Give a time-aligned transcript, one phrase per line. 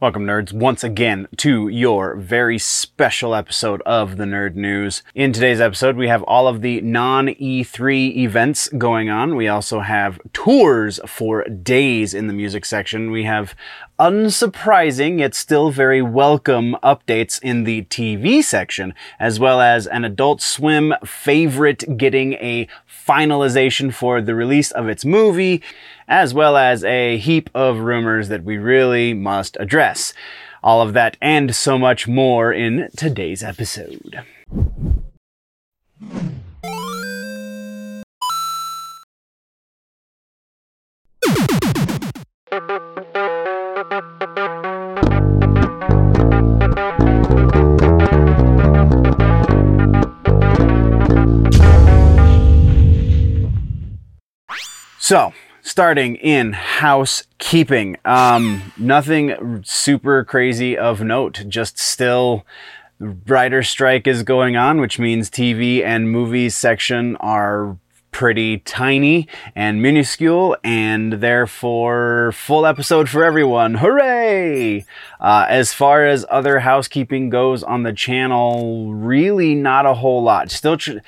[0.00, 5.04] Welcome, nerds, once again to your very special episode of the Nerd News.
[5.14, 9.36] In today's episode, we have all of the non E3 events going on.
[9.36, 13.12] We also have tours for days in the music section.
[13.12, 13.54] We have
[13.98, 20.40] unsurprising yet still very welcome updates in the TV section, as well as an Adult
[20.40, 25.62] Swim favorite getting a finalization for the release of its movie,
[26.08, 30.12] as well as a heap of rumors that we really must address.
[30.62, 34.24] All of that and so much more in today's episode.
[55.04, 62.46] So, starting in housekeeping, um, nothing super crazy of note, just still
[62.98, 67.76] writer strike is going on, which means TV and movies section are
[68.12, 73.74] pretty tiny and minuscule and therefore full episode for everyone.
[73.74, 74.86] Hooray!
[75.20, 80.50] Uh, as far as other housekeeping goes on the channel, really not a whole lot.
[80.50, 81.00] Still, tr-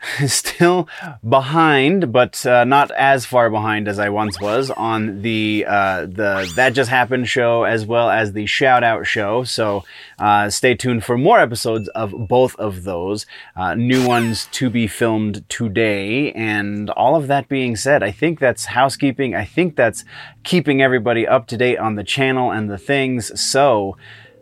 [0.26, 0.88] still
[1.28, 6.50] behind, but uh, not as far behind as I once was on the uh, the
[6.56, 9.44] that just happened show as well as the shout out show.
[9.44, 9.84] So
[10.18, 13.26] uh, stay tuned for more episodes of both of those
[13.56, 16.32] uh, new ones to be filmed today.
[16.32, 19.34] And all of that being said, I think that's housekeeping.
[19.34, 20.04] I think that's
[20.44, 23.38] keeping everybody up to date on the channel and the things.
[23.40, 23.96] So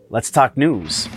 [0.09, 1.09] let's talk news.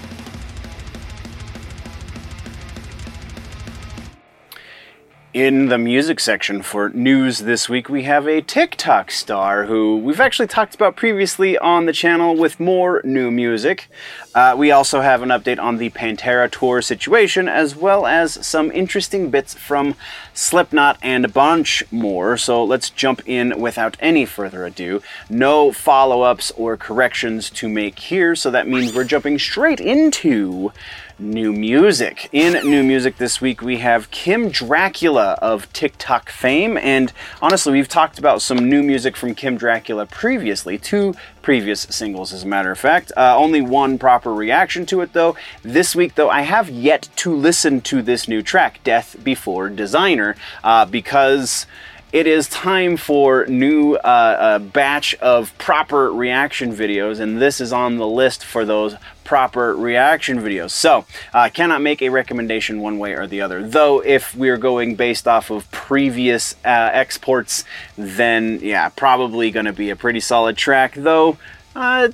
[5.33, 10.19] In the music section for news this week, we have a TikTok star who we've
[10.19, 13.89] actually talked about previously on the channel with more new music.
[14.35, 18.73] Uh, we also have an update on the Pantera tour situation, as well as some
[18.73, 19.95] interesting bits from
[20.35, 22.37] Slipknot and a bunch more.
[22.37, 25.01] So let's jump in without any further ado.
[25.29, 30.73] No follow ups or corrections to make here, so that means we're jumping straight into
[31.21, 32.29] new music.
[32.33, 36.77] In new music this week, we have Kim Dracula of TikTok fame.
[36.79, 42.33] And honestly, we've talked about some new music from Kim Dracula previously, two previous singles,
[42.33, 43.13] as a matter of fact.
[43.17, 45.37] Uh, only one proper reaction to it, though.
[45.63, 50.37] This week, though, I have yet to listen to this new track, Death Before Designer,
[50.65, 51.67] uh, because
[52.13, 57.99] it is time for new uh, batch of proper reaction videos, and this is on
[57.99, 58.97] the list for those
[59.31, 60.73] proper reaction videos.
[60.73, 63.63] So I uh, cannot make a recommendation one way or the other.
[63.63, 67.63] Though if we're going based off of previous uh, exports,
[67.97, 70.95] then yeah, probably going to be a pretty solid track.
[70.97, 71.39] Though.
[71.77, 72.09] Uh,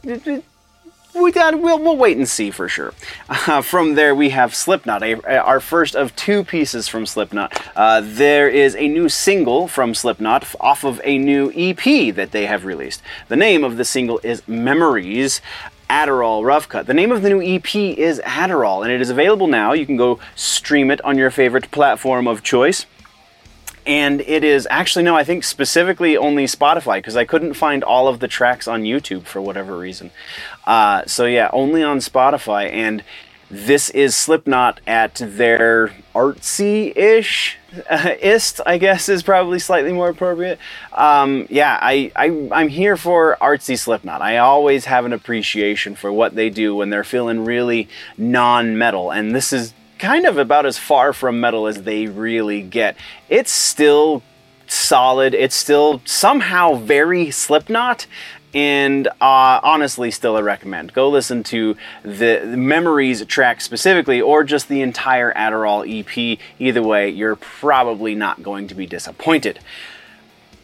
[1.15, 2.93] we got, we'll, we'll wait and see for sure.
[3.31, 7.59] Uh, from there, we have Slipknot, a, our first of two pieces from Slipknot.
[7.75, 12.45] Uh, there is a new single from Slipknot off of a new EP that they
[12.45, 13.01] have released.
[13.29, 15.41] The name of the single is Memories.
[15.89, 16.87] Adderall Rough Cut.
[16.87, 19.73] The name of the new EP is Adderall, and it is available now.
[19.73, 22.87] You can go stream it on your favorite platform of choice.
[23.87, 28.09] And it is actually, no, I think specifically only Spotify because I couldn't find all
[28.09, 30.11] of the tracks on YouTube for whatever reason.
[30.67, 32.69] Uh, so, yeah, only on Spotify.
[32.73, 33.05] And
[33.51, 37.59] this is Slipknot at their artsy ish
[37.89, 40.59] uh, ist, I guess, is probably slightly more appropriate.
[40.93, 44.21] Um, yeah, I, I, I'm here for artsy Slipknot.
[44.21, 49.11] I always have an appreciation for what they do when they're feeling really non metal,
[49.11, 52.97] and this is kind of about as far from metal as they really get.
[53.29, 54.23] It's still
[54.67, 58.07] solid, it's still somehow very Slipknot,
[58.57, 64.43] and uh, honestly still a recommend go listen to the, the, memories track specifically or
[64.43, 69.61] just the entire adderall ep either way you're probably not going to be disappointed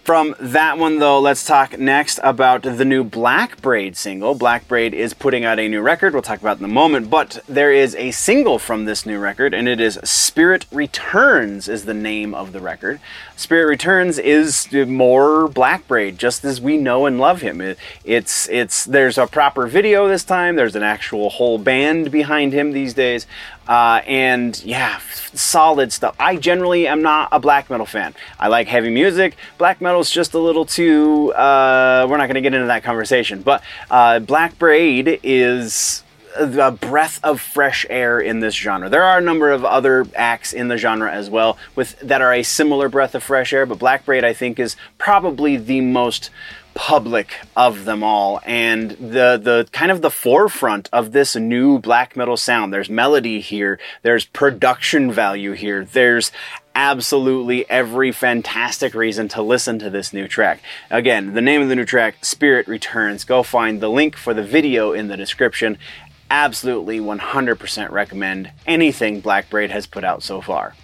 [0.05, 4.35] from that one, though, let's talk next about the new Blackbraid single.
[4.35, 6.13] Blackbraid is putting out a new record.
[6.13, 9.55] We'll talk about in a moment, but there is a single from this new record,
[9.55, 12.99] and it is Spirit Returns, is the name of the record.
[13.43, 17.61] Spirit Returns is more Blackbraid, just as we know and love him.
[17.61, 20.55] It, it's it's there's a proper video this time.
[20.55, 23.27] There's an actual whole band behind him these days.
[23.67, 25.01] Uh, and yeah,
[25.35, 26.15] solid stuff.
[26.21, 28.15] I generally am not a black metal fan.
[28.39, 29.37] I like heavy music.
[29.59, 31.33] Black metal's just a little too.
[31.35, 33.43] Uh, we're not going to get into that conversation.
[33.43, 36.02] But uh, Blackbraid is
[36.39, 38.89] a breath of fresh air in this genre.
[38.89, 42.33] There are a number of other acts in the genre as well with that are
[42.33, 46.31] a similar breath of fresh air, but Blackbraid I think is probably the most
[46.75, 48.41] public of them all.
[48.45, 52.73] And the the kind of the forefront of this new black metal sound.
[52.73, 53.79] There's melody here.
[54.03, 55.85] There's production value here.
[55.85, 56.33] There's
[56.75, 60.63] absolutely every fantastic reason to listen to this new track.
[60.91, 63.25] Again the name of the new track spirit returns.
[63.25, 65.77] Go find the link for the video in the description
[66.33, 70.75] absolutely 100% recommend anything blackbraid has put out so far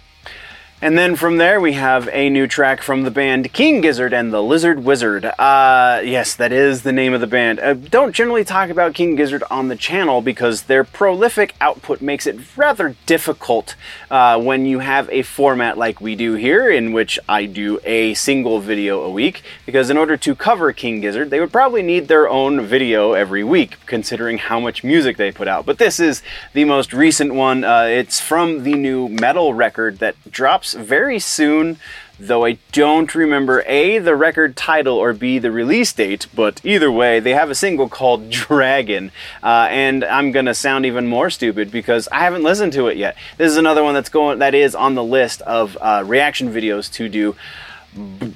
[0.81, 4.31] and then from there, we have a new track from the band King Gizzard and
[4.31, 5.25] the Lizard Wizard.
[5.25, 7.59] Uh, yes, that is the name of the band.
[7.59, 12.25] Uh, don't generally talk about King Gizzard on the channel because their prolific output makes
[12.25, 13.75] it rather difficult
[14.09, 18.13] uh, when you have a format like we do here, in which I do a
[18.13, 19.43] single video a week.
[19.65, 23.43] Because in order to cover King Gizzard, they would probably need their own video every
[23.43, 25.65] week, considering how much music they put out.
[25.65, 26.23] But this is
[26.53, 27.65] the most recent one.
[27.65, 31.77] Uh, it's from the new metal record that drops very soon,
[32.19, 36.91] though I don't remember A, the record title, or B, the release date, but either
[36.91, 39.11] way, they have a single called Dragon,
[39.41, 43.15] uh, and I'm gonna sound even more stupid because I haven't listened to it yet.
[43.37, 46.91] This is another one that's going, that is on the list of uh, reaction videos
[46.93, 47.35] to do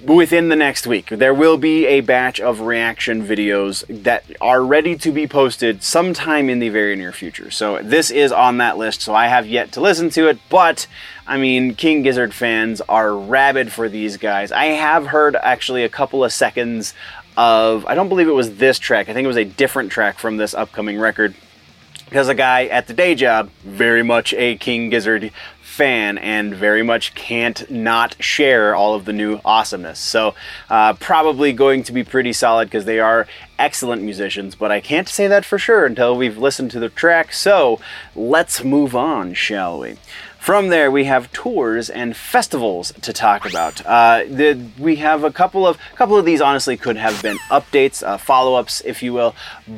[0.03, 1.09] within the next week.
[1.09, 6.49] There will be a batch of reaction videos that are ready to be posted sometime
[6.49, 7.51] in the very near future.
[7.51, 10.87] So this is on that list, so I have yet to listen to it, but
[11.25, 14.51] I mean, King Gizzard fans are rabid for these guys.
[14.51, 16.93] I have heard actually a couple of seconds
[17.37, 20.19] of, I don't believe it was this track, I think it was a different track
[20.19, 21.33] from this upcoming record
[22.05, 25.31] because a guy at the day job, very much a King Gizzard
[25.63, 29.97] fan and very much can't not share all of the new awesomeness.
[29.97, 30.35] So,
[30.69, 33.25] uh, probably going to be pretty solid because they are
[33.57, 37.33] excellent musicians, but I can't say that for sure until we've listened to the track.
[37.33, 37.79] So,
[38.15, 39.95] let's move on, shall we?
[40.43, 43.85] From there, we have tours and festivals to talk about.
[43.85, 46.41] Uh, the, we have a couple of couple of these.
[46.41, 49.35] Honestly, could have been updates, uh, follow-ups, if you will,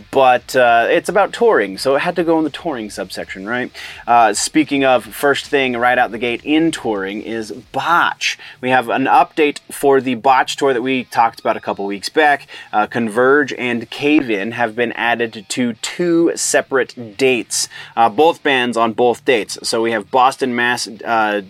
[0.09, 3.71] but uh, it's about touring, so it had to go in the touring subsection, right?
[4.07, 8.39] Uh, speaking of, first thing right out the gate in touring is Botch.
[8.59, 12.09] We have an update for the Botch tour that we talked about a couple weeks
[12.09, 12.47] back.
[12.73, 18.75] Uh, Converge and Cave In have been added to two separate dates, uh, both bands
[18.75, 19.59] on both dates.
[19.61, 20.54] So we have Boston.
[20.55, 21.41] Mass uh,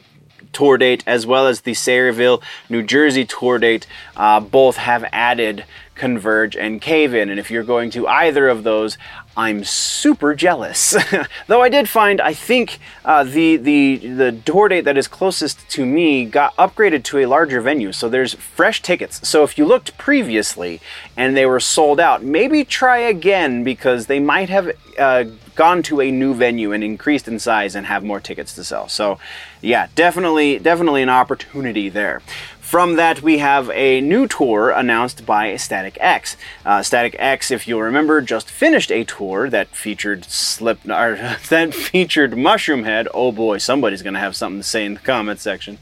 [0.56, 3.86] tour date as well as the Sayreville, New Jersey tour date
[4.16, 5.66] uh, both have added
[5.96, 7.30] Converge and Cave In.
[7.30, 8.98] And if you're going to either of those,
[9.38, 10.96] I'm super jealous.
[11.48, 15.68] Though I did find, I think uh, the the the tour date that is closest
[15.72, 19.28] to me got upgraded to a larger venue, so there's fresh tickets.
[19.28, 20.80] So if you looked previously
[21.18, 25.26] and they were sold out, maybe try again because they might have uh,
[25.56, 28.88] gone to a new venue and increased in size and have more tickets to sell.
[28.90, 29.20] So,
[29.62, 32.22] yeah, definitely definitely an opportunity there.
[32.66, 36.36] From that, we have a new tour announced by Static X.
[36.66, 41.76] Uh, Static X, if you'll remember, just finished a tour that featured Slip, or, that
[41.76, 43.08] featured Mushroomhead.
[43.14, 45.78] Oh boy, somebody's gonna have something to say in the comment section.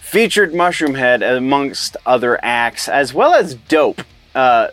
[0.00, 4.02] Featured Mushroomhead amongst other acts, as well as Dope.
[4.34, 4.68] Uh,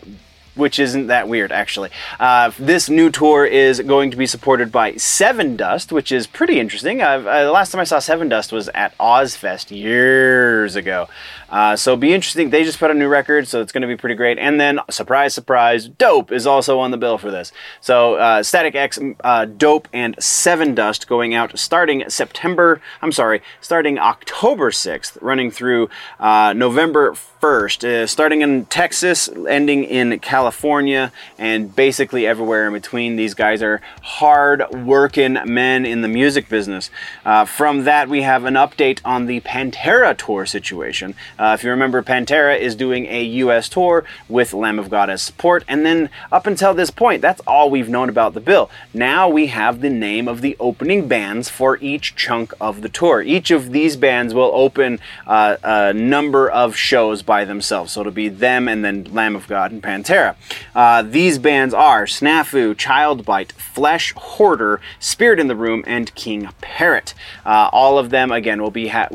[0.54, 1.90] which isn't that weird actually.
[2.20, 7.02] Uh, this new tour is going to be supported by Sevendust, which is pretty interesting.
[7.02, 11.08] Uh, the last time I saw Sevendust was at Ozzfest years ago.
[11.52, 12.48] Uh, so be interesting.
[12.48, 14.38] They just put a new record, so it's going to be pretty great.
[14.38, 17.52] And then, surprise, surprise, Dope is also on the bill for this.
[17.82, 22.80] So uh, Static X, uh, Dope, and Sevendust going out starting September.
[23.02, 29.82] I'm sorry, starting October 6th, running through uh, November 1st, uh, starting in Texas, ending
[29.82, 33.16] in California, and basically everywhere in between.
[33.16, 36.88] These guys are hard working men in the music business.
[37.24, 41.16] Uh, from that, we have an update on the Pantera tour situation.
[41.42, 43.68] Uh, if you remember, Pantera is doing a U.S.
[43.68, 47.68] tour with Lamb of God as support, and then up until this point, that's all
[47.68, 48.70] we've known about the bill.
[48.94, 53.22] Now we have the name of the opening bands for each chunk of the tour.
[53.22, 58.12] Each of these bands will open uh, a number of shows by themselves, so it'll
[58.12, 60.36] be them and then Lamb of God and Pantera.
[60.76, 66.50] Uh, these bands are Snafu, Child Bite, Flesh Hoarder, Spirit in the Room, and King
[66.60, 67.14] Parrot.
[67.44, 69.08] Uh, all of them, again, will be ha-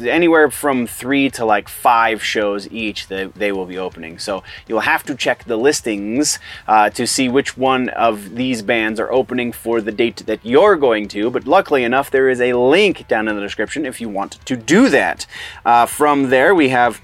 [0.00, 4.18] anywhere from three to like five shows each that they will be opening.
[4.18, 9.00] So you'll have to check the listings uh, to see which one of these bands
[9.00, 11.30] are opening for the date that you're going to.
[11.30, 14.56] But luckily enough, there is a link down in the description if you want to
[14.56, 15.26] do that.
[15.64, 17.00] Uh, from there, we have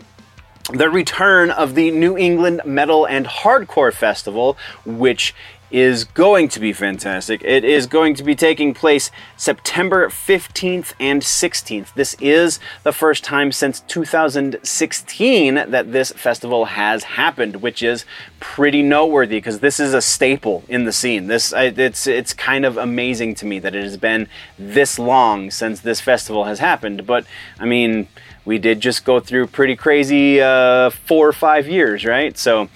[0.73, 5.33] the return of the New England Metal and Hardcore Festival, which
[5.71, 7.43] is going to be fantastic.
[7.45, 11.95] It is going to be taking place September 15th and 16th.
[11.95, 18.05] This is the first time since 2016 that this festival has happened, which is
[18.39, 21.27] pretty noteworthy because this is a staple in the scene.
[21.27, 25.81] This it's it's kind of amazing to me that it has been this long since
[25.81, 27.07] this festival has happened.
[27.07, 27.27] But
[27.59, 28.09] I mean,
[28.47, 32.39] we did just go through pretty crazy uh, four or five years, right?
[32.39, 32.69] So,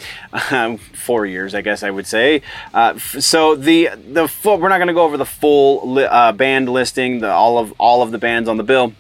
[0.51, 2.43] um, four years, I guess I would say.
[2.75, 6.05] Uh, f- so the the full, we're not going to go over the full li-
[6.05, 8.93] uh, band listing, the all of all of the bands on the bill.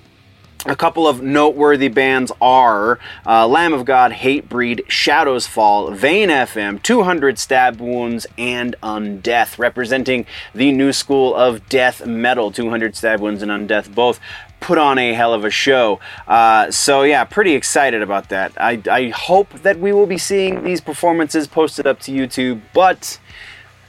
[0.67, 7.39] A couple of noteworthy bands are uh, Lamb of God, Hatebreed, Shadows Fall, Vein.fm, 200
[7.39, 12.53] Stab Wounds, and Undeath, representing the new school of death metal.
[12.53, 14.21] 200 Stab Wounds and Undeath both
[14.61, 16.00] put on a hell of a show.
[16.29, 18.52] Uh, so yeah, pretty excited about that.
[18.61, 23.19] I, I hope that we will be seeing these performances posted up to YouTube, but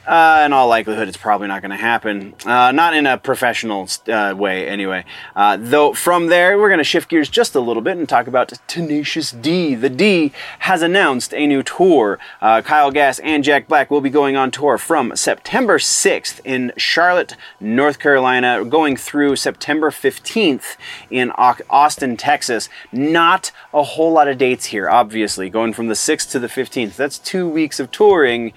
[0.07, 2.33] uh, in all likelihood, it's probably not going to happen.
[2.45, 5.05] Uh, not in a professional uh, way, anyway.
[5.35, 8.27] Uh, though, from there, we're going to shift gears just a little bit and talk
[8.27, 9.75] about Tenacious D.
[9.75, 12.17] The D has announced a new tour.
[12.41, 16.73] Uh, Kyle Gass and Jack Black will be going on tour from September 6th in
[16.77, 20.77] Charlotte, North Carolina, going through September 15th
[21.11, 22.69] in Austin, Texas.
[22.91, 26.95] Not a whole lot of dates here, obviously, going from the 6th to the 15th.
[26.95, 28.53] That's two weeks of touring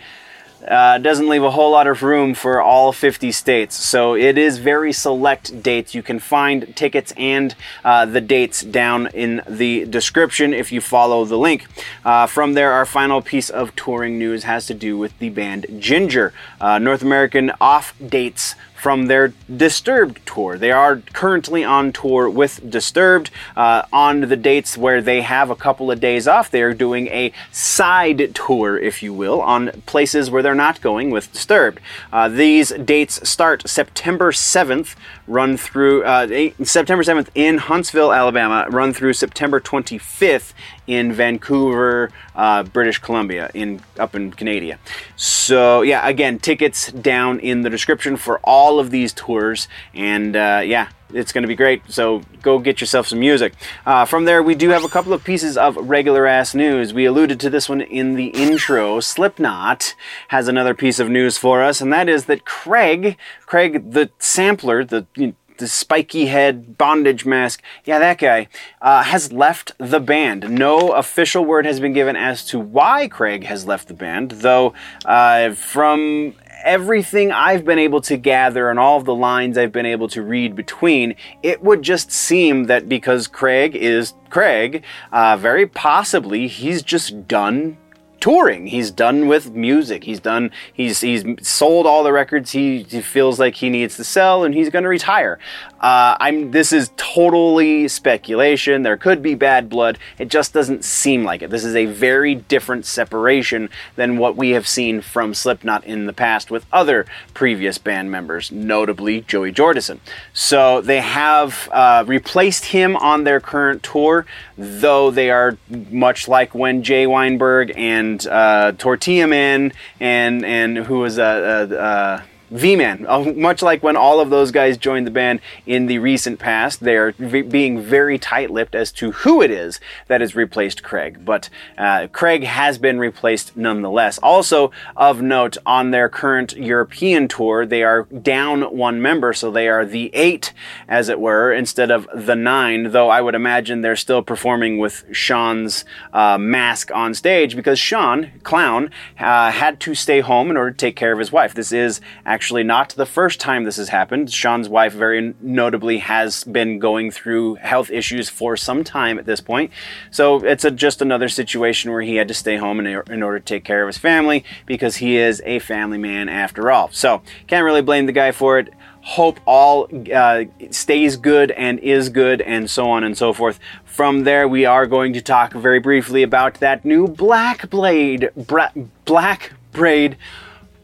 [0.68, 3.74] uh, doesn't leave a whole lot of room for all 50 states.
[3.76, 5.94] So it is very select dates.
[5.94, 7.54] You can find tickets and
[7.84, 11.66] uh, the dates down in the description if you follow the link.
[12.04, 15.66] Uh, from there, our final piece of touring news has to do with the band
[15.70, 16.32] Jinjer.
[16.60, 18.54] Uh, North American off dates
[18.84, 20.58] from their Disturbed tour.
[20.58, 23.30] They are currently on tour with Disturbed.
[23.56, 27.06] Uh, on the dates where they have a couple of days off, they are doing
[27.06, 31.80] a side tour, if you will, on places where they're not going with Disturbed.
[32.12, 38.92] Uh, these dates start September 7th, run through uh, September 7th in Huntsville, Alabama, run
[38.92, 40.52] through September 25th
[40.86, 44.78] in Vancouver, uh, British Columbia, in up in Canada.
[45.16, 50.62] So yeah, again, tickets down in the description for all of these tours, and uh,
[50.64, 51.82] yeah, it's going to be great.
[51.88, 53.54] So go get yourself some music.
[53.86, 56.92] Uh, from there, we do have a couple of pieces of regular ass news.
[56.92, 59.00] We alluded to this one in the intro.
[59.00, 59.94] Slipknot
[60.28, 63.16] has another piece of news for us, and that is that Craig,
[63.46, 68.48] Craig the sampler, the you know, the spiky head bondage mask, yeah, that guy,
[68.82, 70.50] uh, has left the band.
[70.50, 74.74] No official word has been given as to why Craig has left the band, though
[75.04, 79.86] uh, from everything I've been able to gather and all of the lines I've been
[79.86, 85.66] able to read between, it would just seem that because Craig is Craig, uh, very
[85.66, 87.76] possibly he's just done
[88.24, 88.66] touring.
[88.66, 90.04] He's done with music.
[90.04, 90.50] He's done.
[90.72, 94.54] He's he's sold all the records he, he feels like he needs to sell, and
[94.54, 95.38] he's going to retire.
[95.84, 96.50] Uh, I'm.
[96.50, 98.84] This is totally speculation.
[98.84, 99.98] There could be bad blood.
[100.18, 101.50] It just doesn't seem like it.
[101.50, 106.14] This is a very different separation than what we have seen from Slipknot in the
[106.14, 109.98] past with other previous band members, notably Joey Jordison.
[110.32, 114.24] So they have uh, replaced him on their current tour,
[114.56, 121.00] though they are much like when Jay Weinberg and uh, Tortilla Man and and who
[121.00, 121.22] was a.
[121.22, 125.86] Uh, uh, V-Man, uh, much like when all of those guys joined the band in
[125.86, 130.36] the recent past, they're v- being very tight-lipped as to who it is that has
[130.36, 131.24] replaced Craig.
[131.24, 134.18] But uh, Craig has been replaced nonetheless.
[134.18, 139.68] Also of note, on their current European tour, they are down one member, so they
[139.68, 140.52] are the eight,
[140.88, 142.92] as it were, instead of the nine.
[142.92, 148.30] Though I would imagine they're still performing with Sean's uh, mask on stage because Sean,
[148.42, 151.54] clown, uh, had to stay home in order to take care of his wife.
[151.54, 154.32] This is actually not the first time this has happened.
[154.32, 159.40] Sean's wife, very notably, has been going through health issues for some time at this
[159.40, 159.70] point.
[160.10, 163.38] So it's a, just another situation where he had to stay home in, in order
[163.38, 166.90] to take care of his family because he is a family man after all.
[166.90, 168.72] So can't really blame the guy for it
[169.04, 173.60] hope all uh, stays good and is good and so on and so forth.
[173.84, 178.72] From there, we are going to talk very briefly about that new Black Blade, Bra-
[179.04, 180.16] Black Braid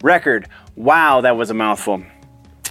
[0.02, 0.46] record.
[0.80, 2.02] Wow, that was a mouthful.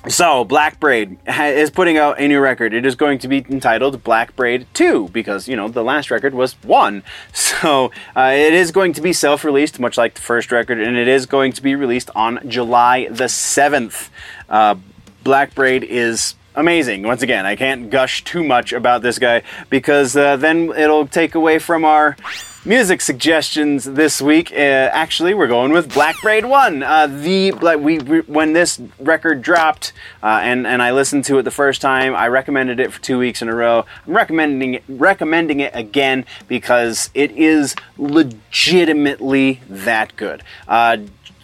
[0.07, 1.17] So, Blackbraid
[1.55, 2.73] is putting out a new record.
[2.73, 6.53] It is going to be entitled Blackbraid 2 because, you know, the last record was
[6.63, 7.03] 1.
[7.33, 10.97] So, uh, it is going to be self released, much like the first record, and
[10.97, 14.09] it is going to be released on July the 7th.
[14.49, 14.75] Uh,
[15.23, 17.03] Blackbraid is amazing.
[17.03, 21.35] Once again, I can't gush too much about this guy because uh, then it'll take
[21.35, 22.15] away from our
[22.65, 24.51] music suggestions this week.
[24.51, 26.83] Uh, actually, we're going with Blackbraid One.
[26.83, 31.43] Uh, the we, we, when this record dropped uh, and and I listened to it
[31.43, 33.85] the first time, I recommended it for two weeks in a row.
[34.05, 40.43] I'm recommending it, recommending it again because it is legitimately that good.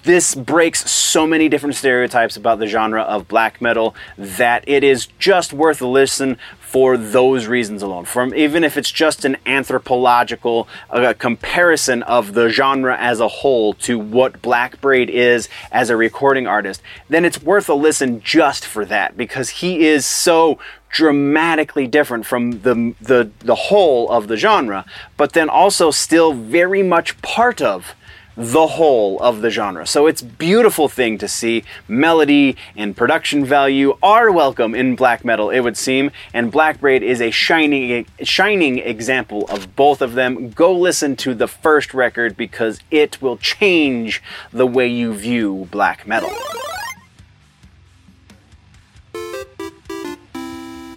[0.06, 5.08] This breaks so many different stereotypes about the genre of black metal that it is
[5.18, 8.06] just worth a listen for those reasons alone.
[8.06, 13.74] From even if it's just an anthropological uh, comparison of the genre as a whole
[13.76, 18.86] to what Blackbraid is as a recording artist, then it's worth a listen just for
[18.86, 20.60] that because he is so
[20.90, 24.86] dramatically different from the the the whole of the genre,
[25.18, 27.96] but then also still very much part of
[28.36, 29.88] the whole of the genre.
[29.88, 31.64] So it's beautiful thing to see.
[31.88, 37.22] Melody and production value are welcome in black metal, it would seem, and Blackbraid is
[37.22, 40.50] a shining shining example of both of them.
[40.50, 46.08] Go listen to the first record because it will change the way you view black
[46.08, 46.32] metal.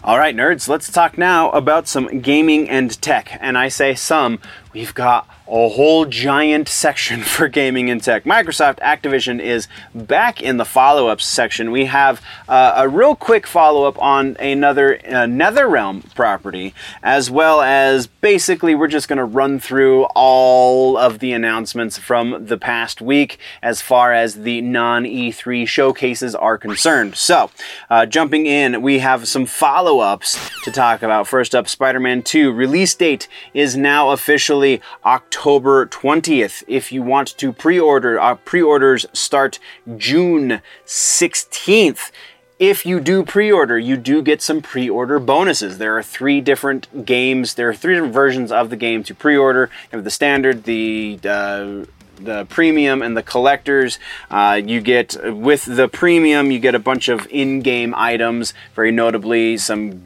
[0.09, 3.37] All right, nerds, let's talk now about some gaming and tech.
[3.43, 4.39] And I say some,
[4.79, 8.25] we've got a whole giant section for gaming and tech.
[8.25, 11.73] Microsoft Activision is back in the follow ups section.
[11.73, 17.61] We have uh, a real quick follow up on another uh, NetherRealm property, as well
[17.61, 23.01] as basically we're just going to run through all of the announcements from the past
[23.01, 27.17] week as far as the non E3 showcases are concerned.
[27.17, 27.51] So,
[27.91, 31.27] uh, jumping in, we have some follow ups to talk about.
[31.27, 34.68] First up, Spider Man 2 release date is now officially
[35.05, 35.29] October.
[35.39, 36.65] October 20th.
[36.67, 39.59] If you want to pre-order, uh, pre-orders start
[39.97, 42.11] June 16th.
[42.59, 45.79] If you do pre-order, you do get some pre-order bonuses.
[45.79, 47.55] There are three different games.
[47.55, 49.71] There are three different versions of the game to pre-order.
[49.93, 51.85] You have the standard, the uh,
[52.17, 53.99] the premium and the collectors.
[54.31, 58.55] Uh, you get with the premium, you get a bunch of in-game items.
[58.75, 60.03] Very notably, some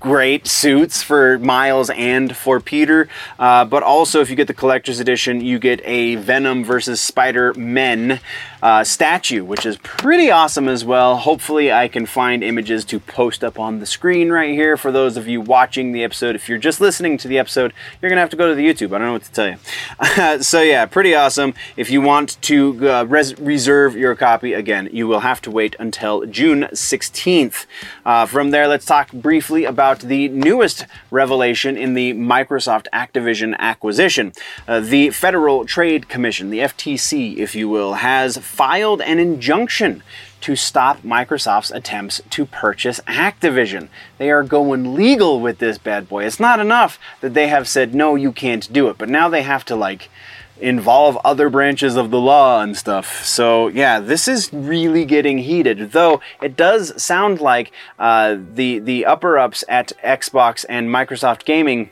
[0.00, 3.08] great suits for Miles and for Peter.
[3.38, 7.54] Uh, but also, if you get the collector's edition, you get a Venom versus Spider
[7.54, 8.20] Men
[8.62, 11.16] uh, statue, which is pretty awesome as well.
[11.16, 15.16] Hopefully, I can find images to post up on the screen right here for those
[15.16, 16.34] of you watching the episode.
[16.34, 18.94] If you're just listening to the episode, you're gonna have to go to the YouTube.
[18.94, 20.42] I don't know what to tell you.
[20.42, 21.54] so yeah, pretty awesome.
[21.76, 25.76] If you want to uh, res- reserve your copy, again, you will have to wait
[25.78, 27.66] until June 16th.
[28.04, 34.32] Uh, from there, let's talk briefly about the newest revelation in the Microsoft Activision acquisition.
[34.66, 40.02] Uh, the Federal Trade Commission, the FTC, if you will, has filed an injunction
[40.40, 43.88] to stop Microsoft's attempts to purchase Activision.
[44.18, 46.24] They are going legal with this bad boy.
[46.24, 49.42] It's not enough that they have said, no, you can't do it, but now they
[49.42, 50.10] have to, like,
[50.58, 53.24] involve other branches of the law and stuff.
[53.24, 55.92] So, yeah, this is really getting heated.
[55.92, 61.90] Though it does sound like uh, the, the upper ups at Xbox and Microsoft Gaming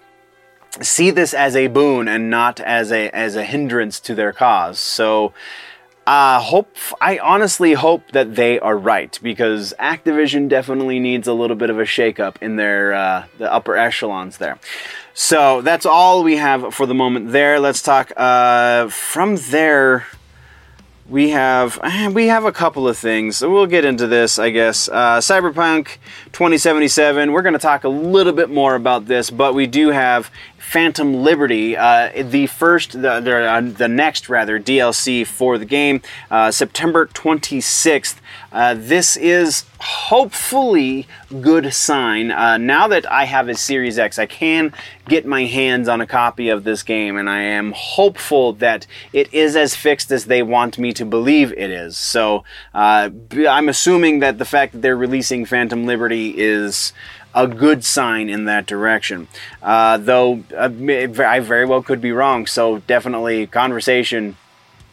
[0.83, 4.79] see this as a boon and not as a as a hindrance to their cause.
[4.79, 5.33] So
[6.09, 11.55] uh, hope I honestly hope that they are right because Activision definitely needs a little
[11.55, 14.59] bit of a shakeup in their uh, the upper echelons there.
[15.13, 17.61] So that's all we have for the moment there.
[17.61, 20.07] Let's talk uh, from there
[21.09, 21.79] we have
[22.15, 23.41] we have a couple of things.
[23.41, 24.89] We'll get into this, I guess.
[24.89, 25.97] Uh, Cyberpunk
[26.33, 27.33] 2077.
[27.33, 30.31] We're going to talk a little bit more about this, but we do have
[30.69, 36.03] Phantom Liberty, uh, the first, the, the, uh, the, next rather DLC for the game,
[36.31, 38.17] uh, September 26th.
[38.53, 41.07] Uh, this is hopefully
[41.41, 42.31] good sign.
[42.31, 44.75] Uh, now that I have a Series X, I can
[45.09, 49.33] get my hands on a copy of this game, and I am hopeful that it
[49.33, 51.97] is as fixed as they want me to believe it is.
[51.97, 53.09] So uh,
[53.49, 56.93] I'm assuming that the fact that they're releasing Phantom Liberty is
[57.35, 59.29] a good sign in that direction.
[59.63, 64.37] Uh, though uh, I very well could be wrong, so definitely conversation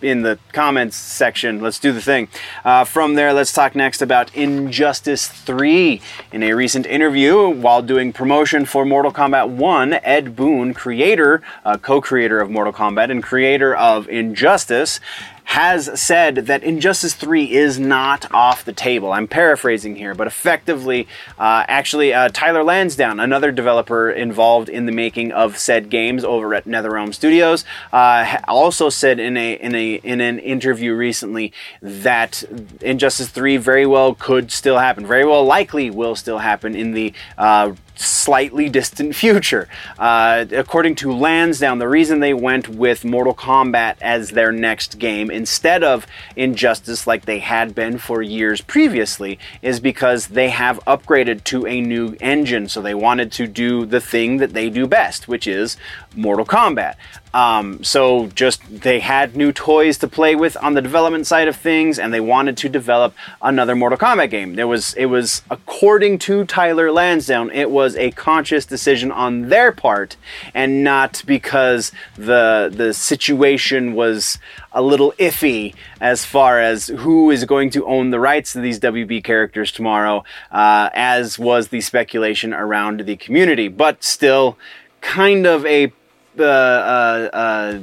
[0.02, 1.62] in the comments section.
[1.62, 2.28] Let's do the thing.
[2.63, 6.02] Uh, from there, let's talk next about Injustice 3.
[6.32, 11.78] In a recent interview, while doing promotion for Mortal Kombat 1, Ed Boon, creator, uh,
[11.78, 15.00] co creator of Mortal Kombat, and creator of Injustice,
[15.45, 19.13] has said that Injustice 3 is not off the table.
[19.13, 24.91] I'm paraphrasing here, but effectively, uh, actually, uh, Tyler Lansdowne, another developer involved in the
[24.91, 29.95] making of said games over at NetherRealm Studios, uh, also said in a in a
[29.95, 32.43] in an interview recently that
[32.81, 37.13] Injustice 3 very well could still happen, very well likely will still happen in the
[37.38, 39.67] uh, slightly distant future.
[39.97, 45.31] Uh, according to Lansdowne, the reason they went with Mortal Kombat as their next game
[45.31, 46.05] instead of
[46.36, 51.81] Injustice like they had been for years previously is because they have upgraded to a
[51.81, 52.67] new engine.
[52.67, 55.77] So they wanted to do the thing that they do best, which is
[56.15, 56.95] Mortal Kombat.
[57.36, 61.58] Um, so just they had new toys to play with on the development side of
[61.58, 64.56] things, and they wanted to develop another Mortal Kombat game.
[64.56, 69.74] There was it was according to Tyler Lansdowne, it was a conscious decision on their
[69.74, 70.15] part,
[70.54, 74.39] and not because the the situation was
[74.71, 78.80] a little iffy as far as who is going to own the rights to these
[78.80, 83.67] WB characters tomorrow, uh, as was the speculation around the community.
[83.67, 84.58] But still,
[85.02, 85.91] kind of a
[86.39, 87.80] uh, uh,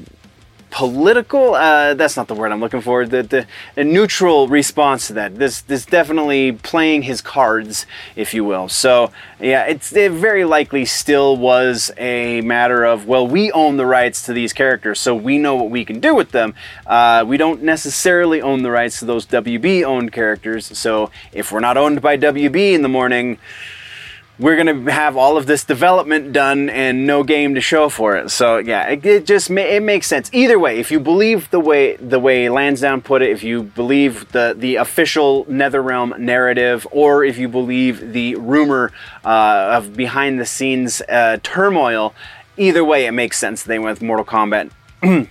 [0.71, 5.13] political uh, that's not the word i'm looking for the, the a neutral response to
[5.15, 5.37] that.
[5.37, 7.87] This this definitely playing his cards
[8.17, 8.69] if you will.
[8.69, 9.11] So
[9.41, 14.23] yeah it's it very likely still was a matter of well we own the rights
[14.27, 16.55] to these characters so we know what we can do with them.
[16.87, 21.61] Uh, we don't necessarily own the rights to those wb owned characters so if we're
[21.61, 23.39] not owned by wb in the morning
[24.43, 28.17] we're going to have all of this development done and no game to show for
[28.17, 28.31] it.
[28.31, 30.29] So yeah, it, it just ma- it makes sense.
[30.33, 34.31] Either way, if you believe the way the way Lansdowne put it, if you believe
[34.33, 38.93] the the official NetherRealm narrative, or if you believe the rumor
[39.25, 42.13] uh, of behind the scenes uh, turmoil,
[42.57, 43.63] either way, it makes sense.
[43.63, 44.71] They went with Mortal Kombat.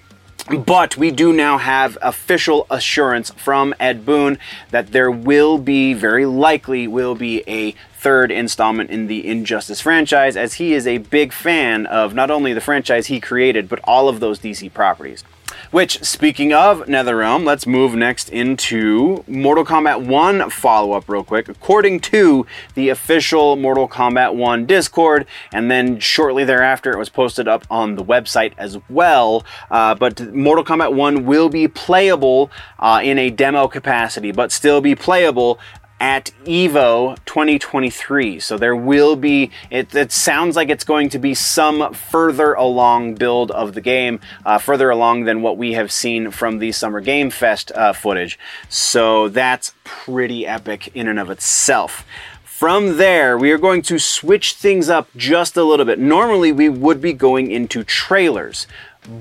[0.49, 4.39] But we do now have official assurance from Ed Boon
[4.71, 10.35] that there will be, very likely, will be a third installment in the Injustice franchise,
[10.35, 14.09] as he is a big fan of not only the franchise he created, but all
[14.09, 15.23] of those DC properties.
[15.69, 21.47] Which, speaking of NetherRealm, let's move next into Mortal Kombat 1 follow up, real quick.
[21.47, 27.47] According to the official Mortal Kombat 1 Discord, and then shortly thereafter, it was posted
[27.47, 29.45] up on the website as well.
[29.69, 34.81] Uh, but Mortal Kombat 1 will be playable uh, in a demo capacity, but still
[34.81, 35.59] be playable
[36.01, 38.39] at Evo 2023.
[38.39, 43.15] So there will be, it, it, sounds like it's going to be some further along
[43.15, 47.01] build of the game, uh, further along than what we have seen from the Summer
[47.01, 48.39] Game Fest uh, footage.
[48.67, 52.03] So that's pretty epic in and of itself.
[52.43, 55.99] From there, we are going to switch things up just a little bit.
[55.99, 58.65] Normally, we would be going into trailers,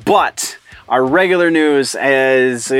[0.04, 0.56] but
[0.88, 2.72] our regular news is,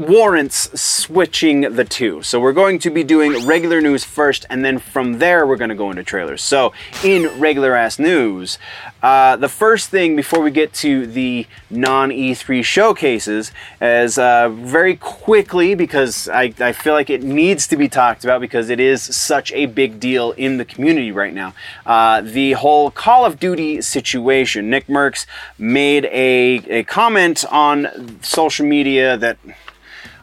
[0.00, 2.22] warrants switching the two.
[2.22, 5.68] So we're going to be doing regular news first, and then from there we're going
[5.68, 6.42] to go into trailers.
[6.42, 6.72] So
[7.04, 8.58] in regular ass news,
[9.02, 14.96] uh, the first thing before we get to the non E3 showcases is uh, very
[14.96, 19.02] quickly because I, I feel like it needs to be talked about because it is
[19.02, 21.54] such a big deal in the community right now.
[21.84, 24.70] Uh, the whole Call of Duty situation.
[24.70, 25.26] Nick Mercs
[25.58, 29.38] made a, a comment on social media that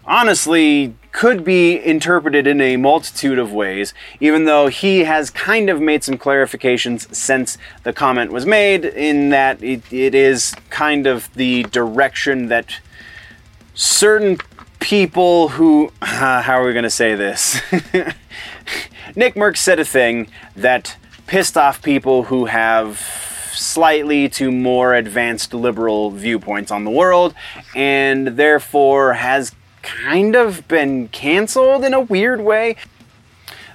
[0.07, 5.81] honestly could be interpreted in a multitude of ways, even though he has kind of
[5.81, 11.33] made some clarifications since the comment was made, in that it, it is kind of
[11.33, 12.79] the direction that
[13.73, 14.37] certain
[14.79, 15.91] people who.
[16.01, 17.59] Uh, how are we going to say this?
[19.15, 22.99] Nick Mercs said a thing that pissed off people who have
[23.53, 27.33] slightly to more advanced liberal viewpoints on the world
[27.75, 29.53] and therefore has
[29.87, 32.75] kind of been canceled in a weird way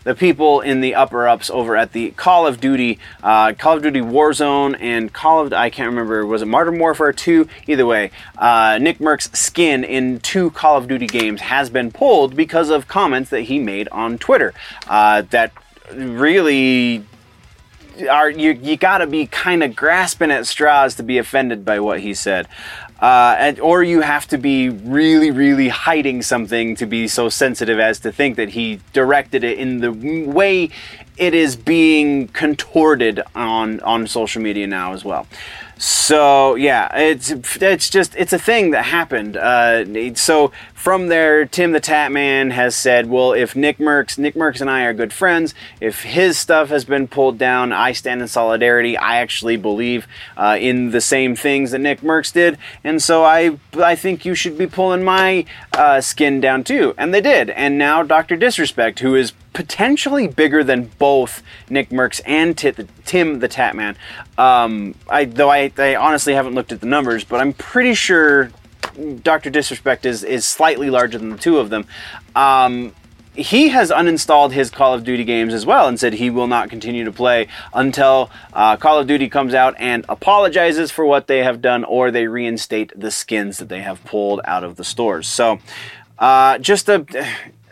[0.04, 3.82] the people in the upper ups over at the Call of Duty, uh, Call of
[3.82, 7.46] Duty Warzone, and Call of I can't remember was it Modern Warfare 2?
[7.68, 12.36] Either way, uh, Nick Mercs' skin in two Call of Duty games has been pulled
[12.36, 14.52] because of comments that he made on Twitter
[14.88, 15.52] uh, that
[15.92, 17.04] really
[18.10, 21.78] are you you got to be kind of grasping at straws to be offended by
[21.78, 22.48] what he said.
[23.02, 27.80] Uh, and, or you have to be really, really hiding something to be so sensitive
[27.80, 30.70] as to think that he directed it in the way
[31.16, 35.26] it is being contorted on on social media now as well.
[35.84, 39.36] So yeah, it's it's just it's a thing that happened.
[39.36, 44.60] Uh, so from there, Tim the Tatman has said, "Well, if Nick Mercs, Nick Mercs
[44.60, 45.54] and I are good friends.
[45.80, 48.96] If his stuff has been pulled down, I stand in solidarity.
[48.96, 53.58] I actually believe uh, in the same things that Nick Mercs did, and so I
[53.76, 57.50] I think you should be pulling my uh, skin down too." And they did.
[57.50, 63.48] And now Doctor Disrespect, who is potentially bigger than both Nick Mercs and Tim the
[63.48, 63.96] Tatman.
[64.38, 68.50] Um, I though I, I honestly haven't looked at the numbers, but I'm pretty sure
[69.22, 71.86] Doctor Disrespect is is slightly larger than the two of them.
[72.34, 72.94] Um,
[73.34, 76.68] he has uninstalled his Call of Duty games as well and said he will not
[76.68, 81.38] continue to play until uh, Call of Duty comes out and apologizes for what they
[81.38, 85.26] have done or they reinstate the skins that they have pulled out of the stores.
[85.26, 85.60] So,
[86.18, 87.06] uh, just a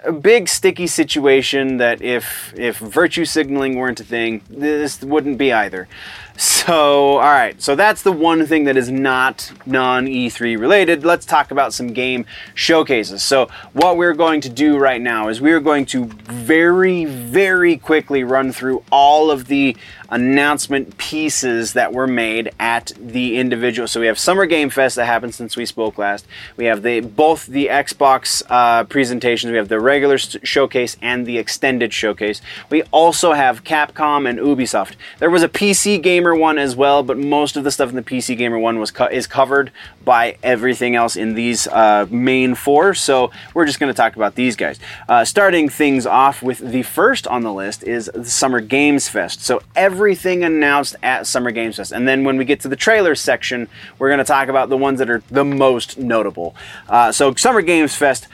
[0.05, 5.53] a big sticky situation that if if virtue signaling weren't a thing, this wouldn't be
[5.53, 5.89] either.
[6.37, 7.61] So, all right.
[7.61, 11.05] So that's the one thing that is not non E3 related.
[11.05, 13.23] Let's talk about some game showcases.
[13.23, 18.25] So, what we're going to do right now is we're going to very, very quickly
[18.25, 19.77] run through all of the
[20.11, 23.87] announcement pieces that were made at the individual.
[23.87, 26.27] So we have Summer Game Fest that happened since we spoke last.
[26.57, 29.53] We have the both the Xbox uh, presentations.
[29.53, 32.41] We have the regular showcase and the extended showcase.
[32.69, 34.95] We also have Capcom and Ubisoft.
[35.21, 37.97] There was a PC gamer Gamer one as well, but most of the stuff in
[37.97, 39.73] the PC Gamer one was co- is covered
[40.05, 42.93] by everything else in these uh, main four.
[42.93, 44.79] So we're just going to talk about these guys.
[45.09, 49.43] Uh, starting things off with the first on the list is the Summer Games Fest.
[49.43, 53.15] So everything announced at Summer Games Fest, and then when we get to the trailer
[53.15, 53.67] section,
[53.99, 56.55] we're going to talk about the ones that are the most notable.
[56.87, 58.29] Uh, so Summer Games Fest.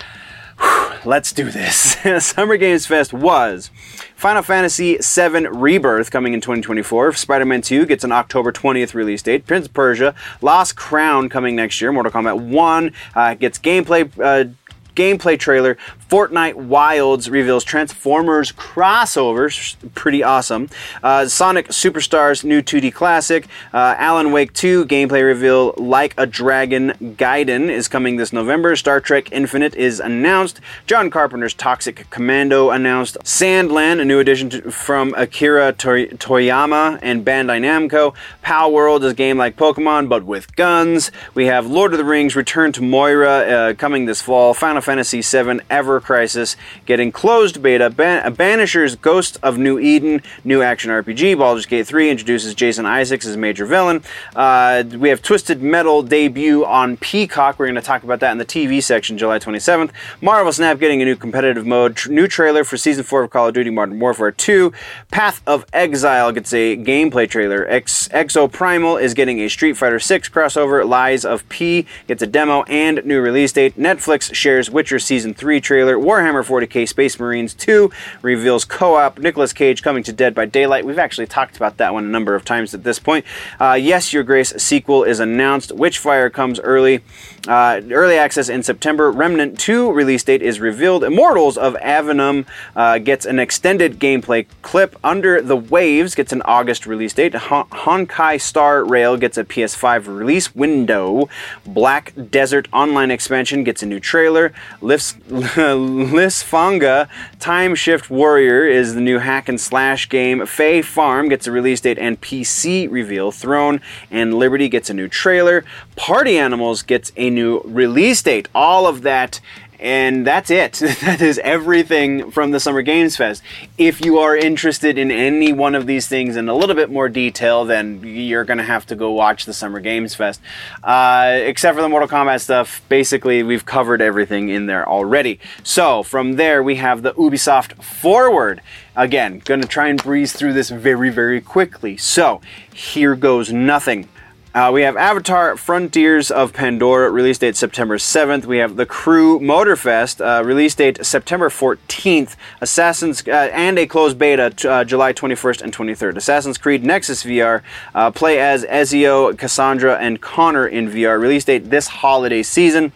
[0.58, 1.96] Whew, let's do this.
[2.26, 3.70] Summer Games Fest was
[4.16, 7.12] Final Fantasy VII Rebirth coming in 2024.
[7.14, 9.46] Spider Man 2 gets an October 20th release date.
[9.46, 11.92] Prince of Persia Lost Crown coming next year.
[11.92, 14.10] Mortal Kombat 1 uh, gets gameplay.
[14.20, 14.52] Uh,
[14.96, 15.78] gameplay trailer
[16.10, 20.68] Fortnite Wilds reveals Transformers crossovers, pretty awesome.
[21.02, 23.46] Uh, Sonic Superstars new 2D classic.
[23.72, 28.76] Uh, Alan Wake 2 gameplay reveal Like a Dragon Gaiden is coming this November.
[28.76, 30.60] Star Trek Infinite is announced.
[30.86, 33.16] John Carpenter's Toxic Commando announced.
[33.24, 38.14] Sandland, a new addition to, from Akira Toriyama and Bandai Namco.
[38.42, 41.12] Pow Palworld is a game like Pokemon but with guns.
[41.34, 44.54] We have Lord of the Rings Return to Moria uh, coming this fall.
[44.54, 47.90] Final Fantasy VII Ever Crisis, getting closed beta.
[47.90, 51.36] Ban- Banishers Ghost of New Eden, new action RPG.
[51.36, 54.02] Baldur's Gate 3 introduces Jason Isaacs as major villain.
[54.36, 57.58] Uh, we have Twisted Metal debut on Peacock.
[57.58, 59.90] We're going to talk about that in the TV section July 27th.
[60.20, 61.96] Marvel Snap getting a new competitive mode.
[61.96, 64.72] Tr- new trailer for Season 4 of Call of Duty Modern Warfare 2.
[65.10, 67.66] Path of Exile gets a gameplay trailer.
[67.68, 70.86] X- Exoprimal is getting a Street Fighter 6 crossover.
[70.88, 73.76] Lies of P gets a demo and new release date.
[73.76, 75.96] Netflix shares Witcher Season 3 trailer.
[75.96, 79.18] Warhammer 40k Space Marines 2 reveals co-op.
[79.18, 80.84] Nicolas Cage coming to Dead by Daylight.
[80.84, 83.24] We've actually talked about that one a number of times at this point.
[83.58, 85.70] Uh, yes, Your Grace sequel is announced.
[85.70, 87.00] Witchfire comes early.
[87.48, 89.10] Uh, early access in September.
[89.10, 91.04] Remnant 2 release date is revealed.
[91.04, 94.94] Immortals of Aveum uh, gets an extended gameplay clip.
[95.02, 97.34] Under the Waves gets an August release date.
[97.34, 101.30] Hon- Honkai Star Rail gets a PS5 release window.
[101.64, 104.52] Black Desert Online expansion gets a new trailer.
[104.80, 110.44] Lifts, Lysfanga Time Shift Warrior is the new hack and slash game.
[110.46, 113.30] Fae Farm gets a release date and PC reveal.
[113.32, 115.64] Throne and Liberty gets a new trailer.
[115.96, 118.48] Party Animals gets a new release date.
[118.54, 119.40] All of that
[119.78, 120.72] and that's it.
[121.02, 123.42] that is everything from the Summer Games Fest.
[123.78, 127.08] If you are interested in any one of these things in a little bit more
[127.08, 130.40] detail, then you're going to have to go watch the Summer Games Fest.
[130.82, 135.40] Uh, except for the Mortal Kombat stuff, basically, we've covered everything in there already.
[135.62, 138.60] So, from there, we have the Ubisoft Forward.
[138.94, 141.96] Again, going to try and breeze through this very, very quickly.
[141.96, 142.40] So,
[142.72, 144.08] here goes nothing.
[144.56, 148.46] Uh, we have Avatar Frontiers of Pandora, release date September 7th.
[148.46, 152.36] We have The Crew Motorfest, uh, release date September 14th.
[152.62, 156.16] Assassin's, uh, and a closed beta uh, July 21st and 23rd.
[156.16, 157.60] Assassin's Creed Nexus VR,
[157.94, 162.92] uh, play as Ezio, Kassandra, and Connor in VR, release date this holiday season.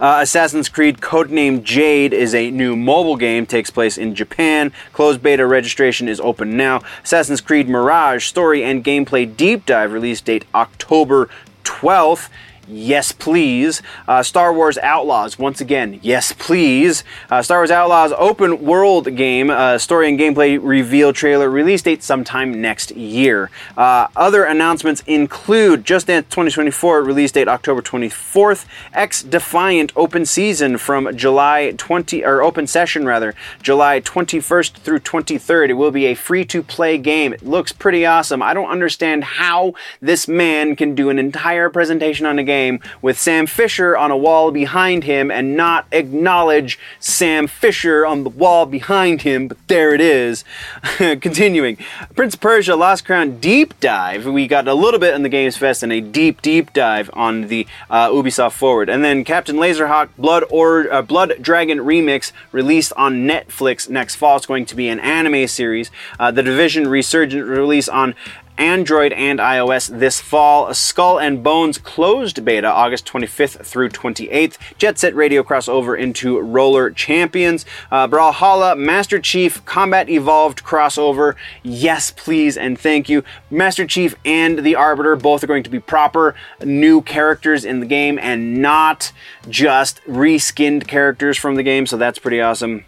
[0.00, 4.72] Uh, Assassin's Creed Codename Jade is a new mobile game, takes place in Japan.
[4.92, 6.82] Closed beta registration is open now.
[7.02, 11.28] Assassin's Creed Mirage story and gameplay deep dive release date October
[11.64, 12.28] 12th.
[12.66, 13.82] Yes, please.
[14.08, 17.04] Uh, Star Wars Outlaws, once again, yes, please.
[17.30, 22.02] Uh, Star Wars Outlaws open world game, uh, story and gameplay reveal trailer, release date
[22.02, 23.50] sometime next year.
[23.76, 30.78] Uh, other announcements include Just Dance 2024, release date October 24th, X Defiant open season
[30.78, 35.68] from July 20, or open session rather, July 21st through 23rd.
[35.68, 37.34] It will be a free to play game.
[37.34, 38.40] It looks pretty awesome.
[38.42, 42.80] I don't understand how this man can do an entire presentation on a game game
[43.02, 48.30] with Sam Fisher on a wall behind him and not acknowledge Sam Fisher on the
[48.30, 50.44] wall behind him, but there it is.
[50.96, 51.76] Continuing.
[52.14, 54.26] Prince Persia Lost Crown Deep Dive.
[54.26, 57.48] We got a little bit in the Games Fest and a deep, deep dive on
[57.48, 58.88] the uh, Ubisoft Forward.
[58.88, 64.36] And then Captain Laserhawk Blood or uh, Blood Dragon Remix released on Netflix next fall.
[64.36, 65.90] It's going to be an anime series.
[66.20, 68.14] Uh, the Division Resurgence release on
[68.58, 70.72] Android and iOS this fall.
[70.72, 74.56] Skull and Bones closed beta August 25th through 28th.
[74.78, 77.64] Jet Set Radio crossover into Roller Champions.
[77.90, 81.34] Uh, Brawlhalla Master Chief Combat Evolved crossover.
[81.62, 83.24] Yes, please, and thank you.
[83.50, 87.86] Master Chief and the Arbiter both are going to be proper new characters in the
[87.86, 89.12] game and not
[89.48, 92.84] just reskinned characters from the game, so that's pretty awesome.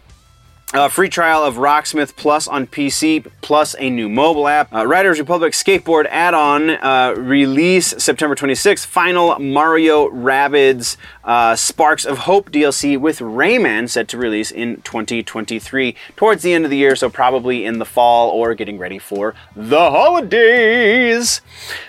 [0.73, 4.73] Uh, free trial of Rocksmith Plus on PC, plus a new mobile app.
[4.73, 8.85] Uh, Riders Republic Skateboard add-on uh, release September 26th.
[8.85, 15.95] Final Mario Rabbids uh, Sparks of Hope DLC with Rayman set to release in 2023
[16.17, 19.35] towards the end of the year, so probably in the fall or getting ready for
[19.55, 21.39] the holidays.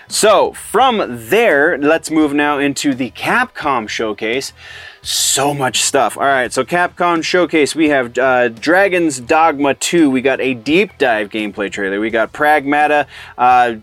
[0.07, 4.53] So from there, let's move now into the Capcom showcase
[5.09, 6.17] so much stuff.
[6.17, 10.09] All right, so Capcom Showcase, we have uh, Dragon's Dogma 2.
[10.09, 11.99] We got a deep dive gameplay trailer.
[11.99, 13.75] We got Pragmata, uh,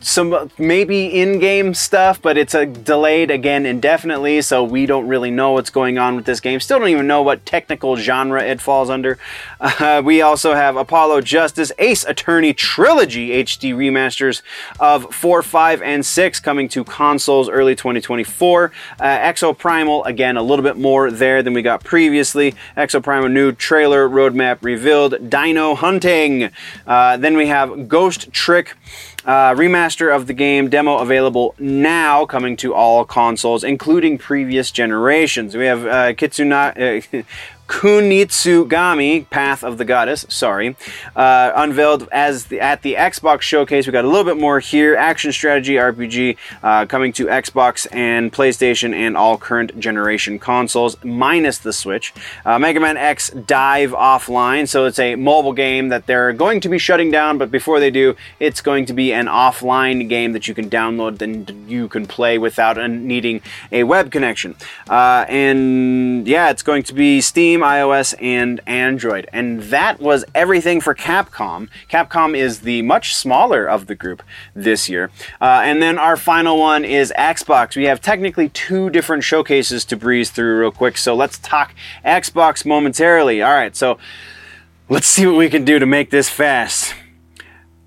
[0.00, 5.52] some maybe in-game stuff, but it's a delayed again indefinitely, so we don't really know
[5.52, 6.60] what's going on with this game.
[6.60, 9.18] Still don't even know what technical genre it falls under.
[9.80, 14.42] Uh, we also have Apollo Justice, Ace Attorney Trilogy HD remasters
[14.78, 18.72] of 4, 5, and 6 coming to consoles early 2024.
[18.98, 22.54] Uh, Exoprimal, again, a little little bit more there than we got previously.
[22.76, 25.28] Exoprimal new trailer roadmap revealed.
[25.28, 26.50] Dino Hunting.
[26.86, 28.76] Uh, then we have Ghost Trick.
[29.24, 35.56] Uh, remaster of the game demo available now, coming to all consoles, including previous generations.
[35.56, 37.24] We have uh, Kitsuna.
[37.70, 40.74] Kunitsugami, Path of the Goddess, sorry,
[41.14, 43.86] uh, unveiled as the, at the Xbox showcase.
[43.86, 44.96] We got a little bit more here.
[44.96, 51.58] Action strategy RPG uh, coming to Xbox and PlayStation and all current generation consoles, minus
[51.58, 52.12] the Switch.
[52.44, 56.68] Uh, Mega Man X Dive Offline, so it's a mobile game that they're going to
[56.68, 60.48] be shutting down, but before they do, it's going to be an offline game that
[60.48, 64.56] you can download and you can play without needing a web connection.
[64.88, 69.28] Uh, and yeah, it's going to be Steam Steam, iOS, and Android.
[69.32, 71.68] And that was everything for Capcom.
[71.90, 74.22] Capcom is the much smaller of the group
[74.54, 75.10] this year.
[75.42, 77.76] Uh, and then our final one is Xbox.
[77.76, 80.96] We have technically two different showcases to breeze through real quick.
[80.96, 83.42] So let's talk Xbox momentarily.
[83.42, 83.98] All right, so
[84.88, 86.94] let's see what we can do to make this fast.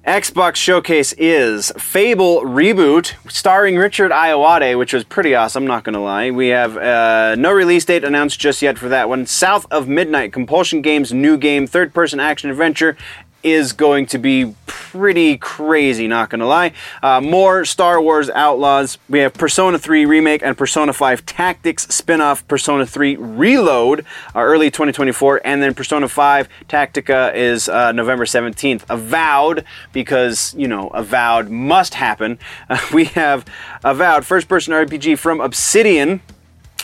[0.06, 6.30] Xbox Showcase is Fable Reboot, starring Richard Ayoade, which was pretty awesome, not gonna lie.
[6.30, 9.26] We have uh, no release date announced just yet for that one.
[9.26, 12.98] South of Midnight, Compulsion Games' new game, third person action adventure,
[13.44, 14.56] is going to be
[14.94, 16.72] pretty crazy, not gonna lie.
[17.02, 18.98] Uh, more Star Wars Outlaws.
[19.10, 24.40] We have Persona 3 Remake and Persona 5 Tactics spin off Persona 3 Reload uh,
[24.40, 28.84] early 2024, and then Persona 5 Tactica is uh, November 17th.
[28.90, 32.38] Avowed, because, you know, Avowed must happen.
[32.94, 33.46] we have
[33.84, 36.22] Avowed, first person RPG from Obsidian.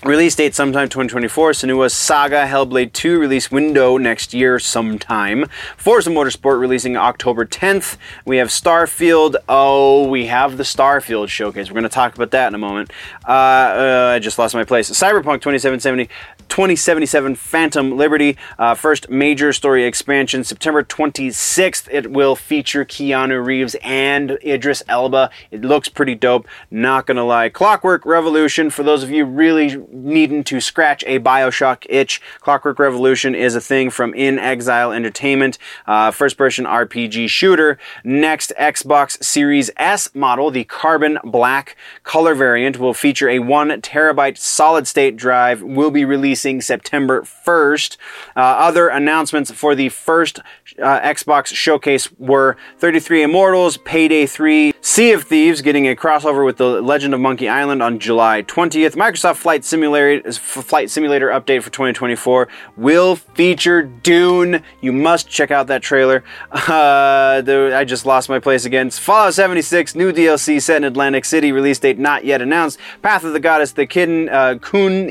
[0.06, 1.52] Release date sometime 2024.
[1.52, 5.46] Senua's Saga Hellblade 2 release window next year sometime.
[5.76, 7.98] Forza Motorsport releasing October 10th.
[8.24, 9.36] We have Starfield.
[9.50, 11.70] Oh, we have the Starfield showcase.
[11.70, 12.92] We're going to talk about that in a moment.
[13.28, 14.90] Uh, uh, I just lost my place.
[14.90, 16.08] Cyberpunk 2077
[16.50, 21.88] 2077 Phantom Liberty, uh, first major story expansion, September 26th.
[21.92, 25.30] It will feature Keanu Reeves and Idris Elba.
[25.52, 27.50] It looks pretty dope, not gonna lie.
[27.50, 33.36] Clockwork Revolution, for those of you really needing to scratch a Bioshock itch, Clockwork Revolution
[33.36, 35.58] is a thing from inXile Entertainment,
[35.88, 37.78] uh, first person RPG shooter.
[38.04, 44.38] Next, Xbox Series S model, the carbon black color variant, will feature a one terabyte
[44.38, 46.06] solid state drive, will be
[46.40, 47.98] releasing September 1st.
[48.36, 50.40] Uh, other announcements for the first
[50.82, 56.58] uh, Xbox showcase were 33 Immortals, Payday 3, Sea of Thieves getting a crossover with
[56.58, 58.96] the Legend of Monkey Island on July 20th.
[58.96, 62.48] Microsoft Flight Simulator Flight Simulator update for 2024
[62.78, 64.64] will feature Dune.
[64.82, 66.24] You must check out that trailer.
[66.70, 68.92] Uh, the, I just lost my place again.
[68.92, 71.52] Fallout 76 new DLC set in Atlantic City.
[71.52, 72.78] Release date not yet announced.
[73.02, 75.10] Path of the Goddess, the Kiden uh, Kun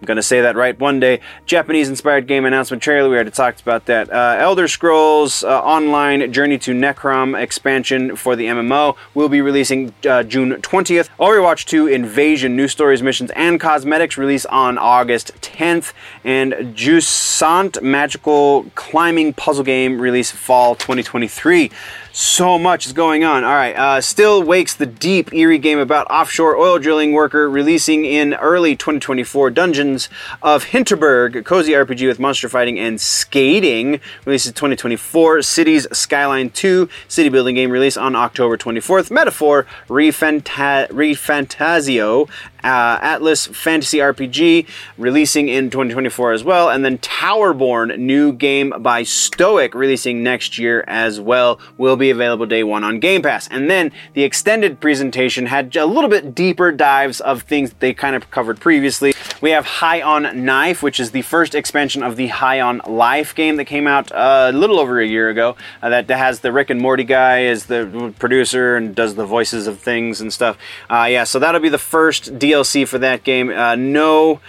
[0.00, 1.20] I'm gonna say that right one day.
[1.46, 3.08] Japanese-inspired game announcement trailer.
[3.08, 4.12] We already talked about that.
[4.12, 9.94] Uh, Elder Scrolls uh, Online Journey to Necrom expansion for the MMO will be releasing
[10.08, 11.08] uh, June 20th.
[11.18, 15.92] Overwatch 2 Invasion new stories, missions, and cosmetics release on August 10th,
[16.24, 21.70] and Jusant magical climbing puzzle game release fall 2023.
[22.12, 23.44] So much is going on.
[23.44, 28.04] All right, uh, Still Wakes the Deep, eerie game about offshore oil drilling worker releasing
[28.04, 29.50] in early 2024.
[29.50, 30.08] Dungeons
[30.42, 35.42] of Hinterberg, cozy RPG with monster fighting and skating, releases 2024.
[35.42, 39.12] Cities Skyline 2, city building game release on October 24th.
[39.12, 42.28] Metaphor, Refanta- ReFantazio,
[42.62, 44.66] uh, Atlus Fantasy RPG
[44.98, 50.84] releasing in 2024 as well, and then Towerborn, new game by Stoic, releasing next year
[50.86, 53.48] as well, will be available day one on Game Pass.
[53.48, 58.16] And then the extended presentation had a little bit deeper dives of things they kind
[58.16, 59.14] of covered previously.
[59.40, 63.34] We have High on Knife, which is the first expansion of the High on Life
[63.34, 65.56] game that came out uh, a little over a year ago.
[65.82, 69.66] Uh, that has the Rick and Morty guy as the producer and does the voices
[69.66, 70.58] of things and stuff.
[70.88, 73.50] Uh, yeah, so that'll be the first DLC for that game.
[73.50, 74.40] Uh, no.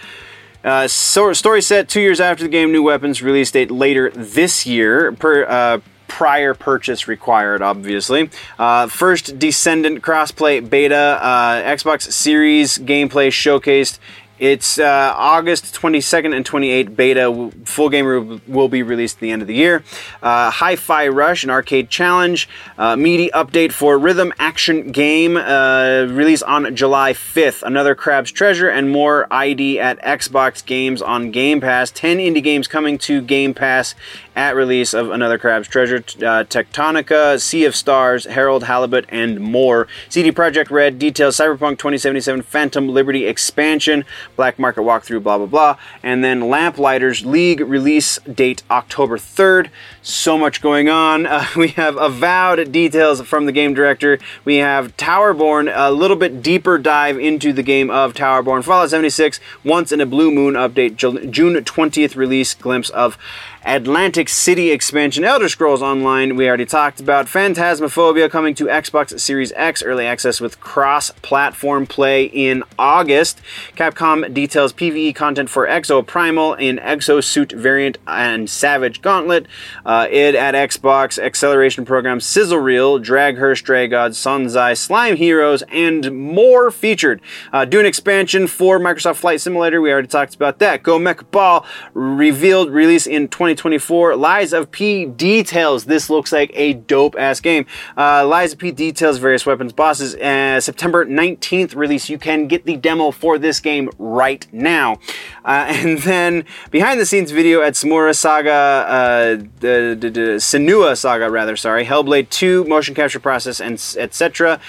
[0.64, 4.64] Uh, so, story set two years after the game, new weapons release date later this
[4.66, 5.12] year.
[5.12, 5.80] Per, uh,
[6.12, 8.28] prior purchase required, obviously.
[8.58, 13.98] Uh, first Descendant crossplay beta, uh, Xbox Series gameplay showcased
[14.38, 17.50] it's uh, August 22nd and 28th beta.
[17.64, 19.84] Full game will be released at the end of the year.
[20.22, 22.48] Uh, Hi Fi Rush, an arcade challenge.
[22.76, 25.36] Uh, meaty update for Rhythm Action Game.
[25.36, 27.62] Uh, release on July 5th.
[27.62, 31.90] Another Crab's Treasure and more ID at Xbox games on Game Pass.
[31.90, 33.94] 10 indie games coming to Game Pass
[34.34, 39.86] at release of Another Crab's Treasure, uh, Tectonica, Sea of Stars, Harold Halibut, and more.
[40.08, 44.04] CD Projekt Red details Cyberpunk 2077 Phantom Liberty expansion,
[44.36, 49.68] Black Market walkthrough, blah blah blah, and then Lamplighters League release date October 3rd.
[50.02, 51.26] So much going on.
[51.32, 54.18] Uh, we have avowed details from the game director.
[54.44, 58.62] We have Towerborn, a little bit deeper dive into the game of Towerborn.
[58.62, 63.16] Fallout 76, Once in a Blue Moon update, June 20th release glimpse of
[63.64, 67.26] Atlantic City expansion, Elder Scrolls Online, we already talked about.
[67.26, 73.40] Phantasmophobia coming to Xbox Series X early access with cross platform play in August.
[73.76, 79.46] Capcom details PvE content for Exo Primal, in Exosuit variant and Savage Gauntlet.
[79.86, 85.62] Uh, id at Xbox, acceleration program Sizzle Reel, Drag Her, Stray Gods, Sonzai, Slime Heroes,
[85.70, 87.20] and more featured.
[87.52, 90.82] Uh, Dune expansion for Microsoft Flight Simulator, we already talked about that.
[90.82, 91.64] Go Mech Ball
[91.94, 94.16] revealed release in 2024.
[94.16, 95.84] Lies of P details.
[95.84, 97.66] This looks like a dope ass game.
[97.96, 100.14] Uh, Lies of P details various weapons bosses.
[100.14, 102.08] Uh, September 19th release.
[102.08, 104.98] You can get the demo for this game right now.
[105.44, 109.48] Uh, and then behind the scenes video at Samura Saga,
[109.82, 114.60] uh, the, the Senua Saga rather, sorry, Hellblade 2 motion capture process and etc.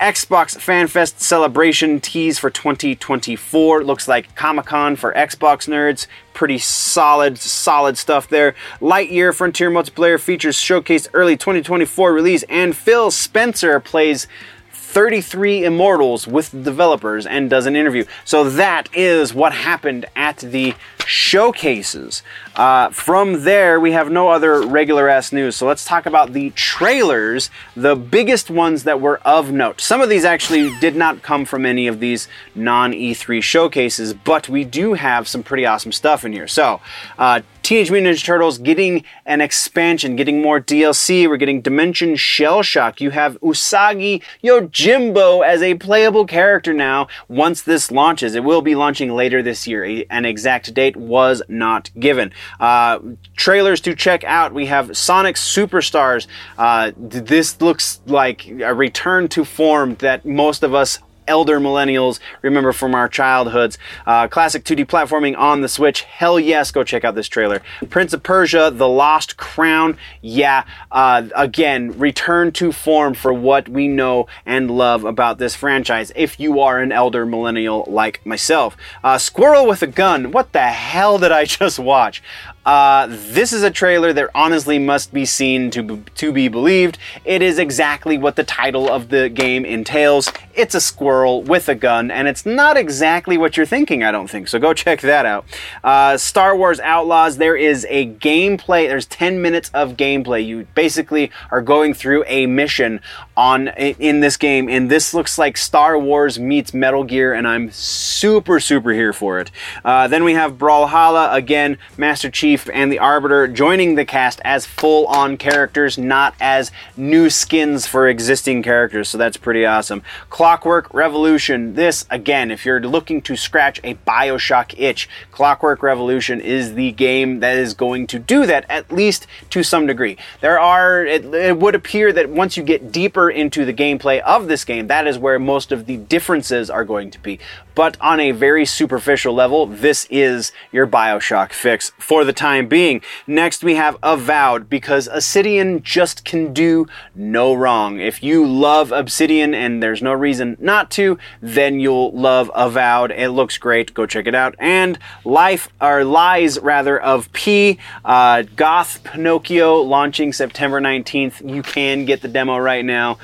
[0.00, 3.84] Xbox FanFest celebration tease for 2024.
[3.84, 6.06] Looks like Comic Con for Xbox nerds.
[6.32, 8.54] Pretty solid, solid stuff there.
[8.80, 14.26] Lightyear Frontier multiplayer features showcased early 2024 release, and Phil Spencer plays
[14.72, 18.04] 33 Immortals with developers and does an interview.
[18.24, 20.74] So that is what happened at the
[21.06, 22.22] showcases.
[22.54, 25.56] Uh, from there, we have no other regular ass news.
[25.56, 29.80] So let's talk about the trailers, the biggest ones that were of note.
[29.80, 34.48] Some of these actually did not come from any of these non E3 showcases, but
[34.48, 36.48] we do have some pretty awesome stuff in here.
[36.48, 36.80] So,
[37.18, 41.28] uh, Teenage Mutant Ninja Turtles getting an expansion, getting more DLC.
[41.28, 43.00] We're getting Dimension Shell Shock.
[43.00, 48.34] You have Usagi Yojimbo as a playable character now once this launches.
[48.34, 50.04] It will be launching later this year.
[50.10, 52.32] An exact date was not given.
[52.58, 52.98] Uh,
[53.36, 54.52] trailers to check out.
[54.52, 56.26] We have Sonic Superstars.
[56.56, 60.98] Uh, this looks like a return to form that most of us
[61.30, 63.78] elder millennials remember from our childhoods.
[64.04, 66.02] Uh, classic 2D platforming on the Switch.
[66.02, 67.62] Hell yes, go check out this trailer.
[67.88, 69.96] Prince of Persia: The Lost Crown.
[70.20, 76.10] Yeah, uh, again, return to form for what we know and love about this franchise.
[76.16, 80.32] If you are an elder millennial like myself, uh, Squirrel with a Gun.
[80.32, 82.22] What the hell did I just watch?
[82.64, 86.98] Uh, this is a trailer that honestly must be seen to, to be believed.
[87.24, 90.30] It is exactly what the title of the game entails.
[90.54, 94.28] It's a squirrel with a gun, and it's not exactly what you're thinking, I don't
[94.28, 94.48] think.
[94.48, 95.46] So go check that out.
[95.82, 100.44] Uh, Star Wars Outlaws, there is a gameplay, there's 10 minutes of gameplay.
[100.44, 103.00] You basically are going through a mission
[103.40, 107.70] on in this game, and this looks like Star Wars meets Metal Gear, and I'm
[107.70, 109.50] super, super here for it.
[109.82, 114.66] Uh, then we have Brawlhalla, again, Master Chief and the Arbiter joining the cast as
[114.66, 119.08] full on characters, not as new skins for existing characters.
[119.08, 120.02] So that's pretty awesome.
[120.28, 121.74] Clockwork Revolution.
[121.74, 127.40] This, again, if you're looking to scratch a Bioshock itch, Clockwork Revolution is the game
[127.40, 130.18] that is going to do that, at least to some degree.
[130.42, 134.48] There are, it, it would appear that once you get deeper into the gameplay of
[134.48, 137.38] this game, that is where most of the differences are going to be.
[137.74, 143.02] But on a very superficial level, this is your Bioshock fix for the time being.
[143.26, 148.00] Next, we have Avowed, because Obsidian just can do no wrong.
[148.00, 153.12] If you love Obsidian and there's no reason not to, then you'll love Avowed.
[153.12, 153.94] It looks great.
[153.94, 154.54] Go check it out.
[154.58, 161.48] And Life, or Lies rather, of P, uh, Goth Pinocchio launching September 19th.
[161.48, 163.18] You can get the demo right now.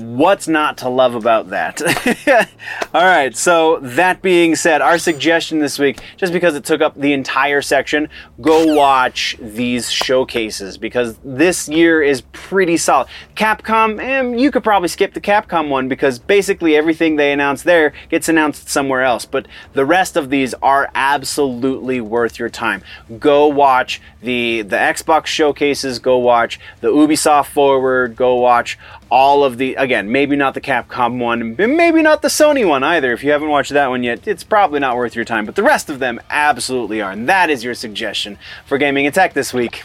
[0.00, 1.80] What's not to love about that?
[2.94, 6.98] All right, so that being said, our suggestion this week, just because it took up
[6.98, 8.08] the entire section,
[8.40, 13.08] go watch these showcases because this year is pretty solid.
[13.34, 17.92] Capcom, eh, you could probably skip the Capcom one because basically everything they announce there
[18.08, 22.82] gets announced somewhere else, but the rest of these are absolutely worth your time.
[23.18, 28.78] Go watch the the Xbox showcases, go watch the Ubisoft Forward, go watch
[29.10, 33.12] all of the again maybe not the capcom one maybe not the sony one either
[33.12, 35.62] if you haven't watched that one yet it's probably not worth your time but the
[35.62, 39.54] rest of them absolutely are and that is your suggestion for gaming and tech this
[39.54, 39.84] week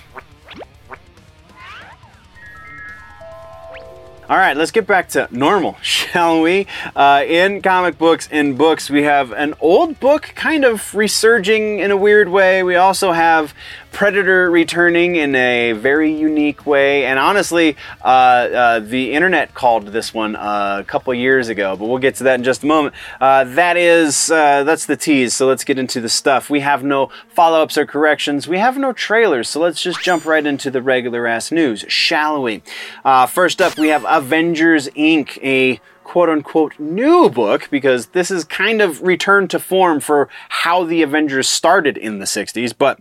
[4.29, 6.65] All right, let's get back to normal, shall we?
[6.95, 11.91] Uh, in comic books and books, we have an old book kind of resurging in
[11.91, 12.63] a weird way.
[12.63, 13.53] We also have
[13.93, 17.05] Predator returning in a very unique way.
[17.05, 21.87] And honestly, uh, uh, the internet called this one uh, a couple years ago, but
[21.87, 22.95] we'll get to that in just a moment.
[23.21, 25.35] Uh, that is, uh, that's the tease.
[25.35, 26.49] So let's get into the stuff.
[26.49, 28.47] We have no follow ups or corrections.
[28.47, 29.47] We have no trailers.
[29.47, 32.63] So let's just jump right into the regular ass news, shall we?
[33.05, 38.43] Uh, first up, we have Avengers Inc., a quote unquote new book because this is
[38.43, 42.99] kind of return to form for how the Avengers started in the 60s, but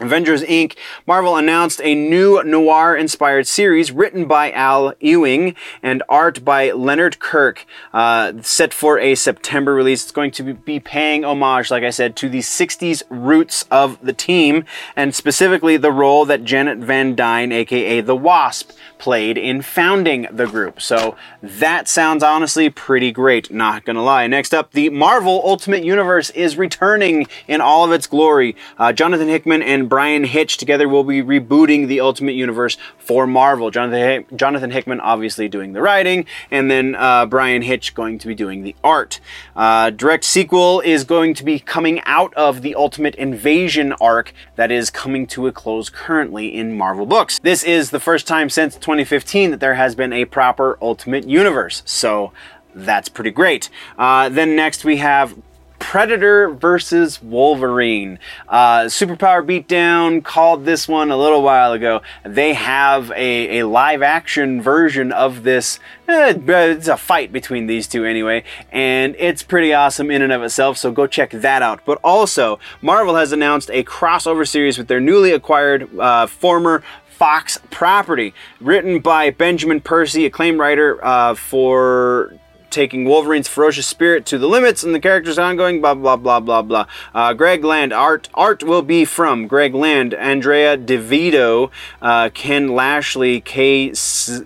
[0.00, 0.76] Avengers Inc.,
[1.06, 7.18] Marvel announced a new noir inspired series written by Al Ewing and art by Leonard
[7.18, 10.02] Kirk, uh, set for a September release.
[10.02, 14.14] It's going to be paying homage, like I said, to the 60s roots of the
[14.14, 14.64] team
[14.96, 20.46] and specifically the role that Janet Van Dyne, aka the Wasp, played in founding the
[20.46, 20.80] group.
[20.80, 24.26] So that sounds honestly pretty great, not gonna lie.
[24.26, 28.56] Next up, the Marvel Ultimate Universe is returning in all of its glory.
[28.78, 33.70] Uh, Jonathan Hickman and Bryan Hitch together will be rebooting the Ultimate Universe for Marvel.
[33.70, 38.34] Jonathan, Jonathan Hickman obviously doing the writing, and then uh, Bryan Hitch going to be
[38.34, 39.20] doing the art.
[39.54, 44.70] Uh, direct sequel is going to be coming out of the Ultimate Invasion arc that
[44.70, 47.40] is coming to a close currently in Marvel books.
[47.40, 51.82] This is the first time since 2015 that there has been a proper Ultimate Universe.
[51.84, 52.32] So
[52.74, 53.68] that's pretty great.
[53.98, 55.36] Uh, then next we have
[55.80, 58.20] Predator versus Wolverine.
[58.48, 62.02] Uh, Superpower Beatdown called this one a little while ago.
[62.24, 65.80] They have a, a live action version of this.
[66.06, 70.42] Eh, it's a fight between these two anyway, and it's pretty awesome in and of
[70.44, 71.84] itself, so go check that out.
[71.84, 77.58] But also, Marvel has announced a crossover series with their newly acquired uh, former Fox
[77.70, 82.32] property, written by Benjamin Percy, acclaimed writer uh, for
[82.70, 86.62] taking Wolverine's ferocious spirit to the limits and the character's ongoing blah blah blah blah
[86.62, 86.86] blah.
[87.14, 92.68] Uh, Greg Land art art will be from Greg Land, Andrea Di Vito, uh, Ken
[92.68, 93.92] Lashley, Kay,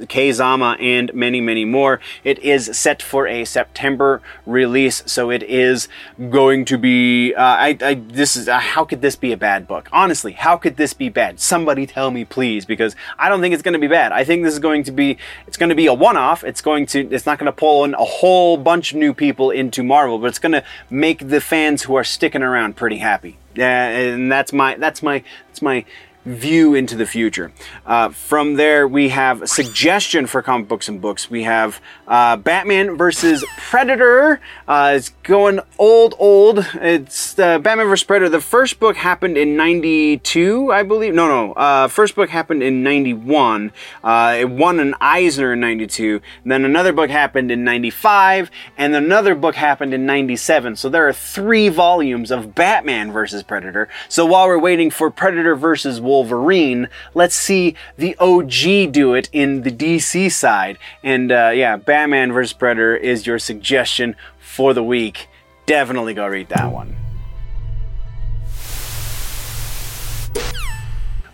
[0.08, 2.00] Kay Zama, and many many more.
[2.22, 5.88] It is set for a September release, so it is
[6.30, 7.34] going to be.
[7.34, 9.88] Uh, I, I this is uh, how could this be a bad book?
[9.92, 11.40] Honestly, how could this be bad?
[11.40, 14.12] Somebody tell me please, because I don't think it's going to be bad.
[14.12, 16.44] I think this is going to be it's going to be a one off.
[16.44, 19.50] It's going to it's not going to pull in a whole bunch of new people
[19.50, 23.38] into Marvel, but it's going to make the fans who are sticking around pretty happy.
[23.54, 25.84] Yeah, and that's my that's my that's my
[26.24, 27.52] view into the future.
[27.84, 31.30] Uh, from there, we have a suggestion for comic books and books.
[31.30, 34.40] We have uh, Batman versus Predator.
[34.66, 36.66] Uh, it's going old, old.
[36.74, 38.30] It's uh, Batman versus Predator.
[38.30, 41.14] The first book happened in '92, I believe.
[41.14, 41.52] No, no.
[41.52, 43.72] Uh, first book happened in '91.
[44.02, 46.20] Uh, it won an Eisner in '92.
[46.44, 50.76] Then another book happened in '95, and another book happened in '97.
[50.76, 53.88] So there are three volumes of Batman versus Predator.
[54.08, 56.88] So while we're waiting for Predator versus Wolverine, Wolverine.
[57.12, 60.78] Let's see the OG do it in the DC side.
[61.02, 62.52] And uh, yeah, Batman vs.
[62.52, 65.26] Predator is your suggestion for the week.
[65.66, 66.96] Definitely go read that one.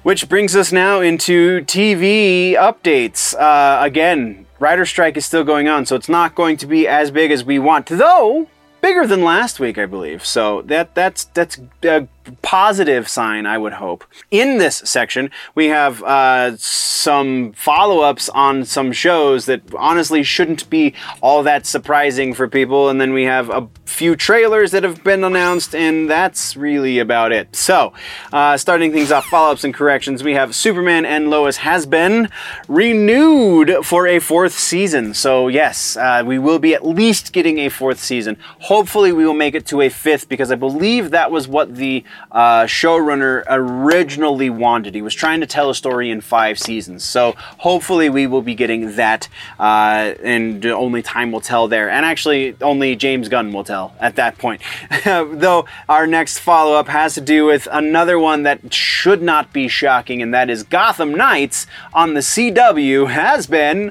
[0.03, 3.35] Which brings us now into TV updates.
[3.39, 7.11] Uh, again, writer strike is still going on, so it's not going to be as
[7.11, 7.85] big as we want.
[7.85, 8.49] Though
[8.81, 10.25] bigger than last week, I believe.
[10.25, 12.09] So that that's that's a
[12.43, 14.05] positive sign, I would hope.
[14.31, 20.95] In this section, we have uh, some follow-ups on some shows that honestly shouldn't be
[21.21, 25.25] all that surprising for people, and then we have a few trailers that have been
[25.25, 27.55] announced, and that's really about it.
[27.57, 27.93] So,
[28.33, 32.29] uh, starting things off, follow-ups and corrections, we have Superman and Lois has been
[32.69, 35.15] renewed for a fourth season.
[35.15, 38.37] So yes, uh, we will be at least getting a fourth season.
[38.61, 42.05] Hopefully, we will make it to a fifth because I believe that was what the
[42.31, 44.95] uh, showrunner originally wanted.
[44.95, 47.05] He was trying to tell a story in five seasons.
[47.05, 51.91] So hopefully, we will be getting that, uh, and only time will tell there.
[51.91, 54.63] And actually, only James Gunn will tell at that point.
[55.05, 59.69] Though our next follow up has to do with another one that should not be
[59.69, 63.91] shocking, and that is Gotham Knights on the CW has been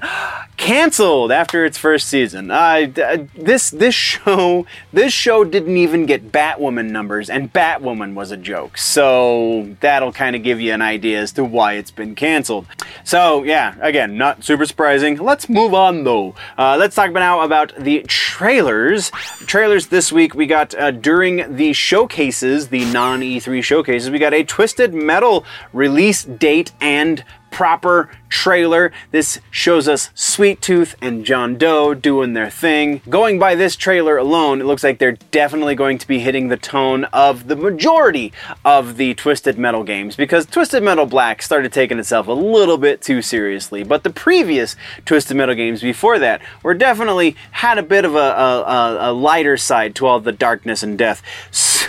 [0.57, 2.51] canceled after its first season.
[2.51, 2.87] Uh,
[3.35, 8.77] this this show this show didn't even get Batwoman numbers, and Batwoman was a joke.
[8.77, 12.65] So that'll kind of give you an idea as to why it's been canceled.
[13.03, 15.17] So yeah, again, not super surprising.
[15.17, 16.35] Let's move on though.
[16.57, 19.11] Uh, let's talk now about the trailers.
[19.45, 24.33] Trailers this week we got uh, during the showcases, the non E3 showcases, we got
[24.33, 28.91] a Twisted Metal release date and proper trailer.
[29.11, 33.01] This shows us Sweet Tooth and John Doe doing their thing.
[33.09, 36.57] Going by this trailer alone, it looks like they're definitely going to be hitting the
[36.57, 38.31] tone of the majority
[38.63, 43.01] of the Twisted Metal games because Twisted Metal Black started taking itself a little bit
[43.01, 43.83] too seriously.
[43.83, 44.75] But the previous
[45.05, 49.57] Twisted Metal games before that were definitely had a bit of a, a, a lighter
[49.57, 51.21] side to all the darkness and death.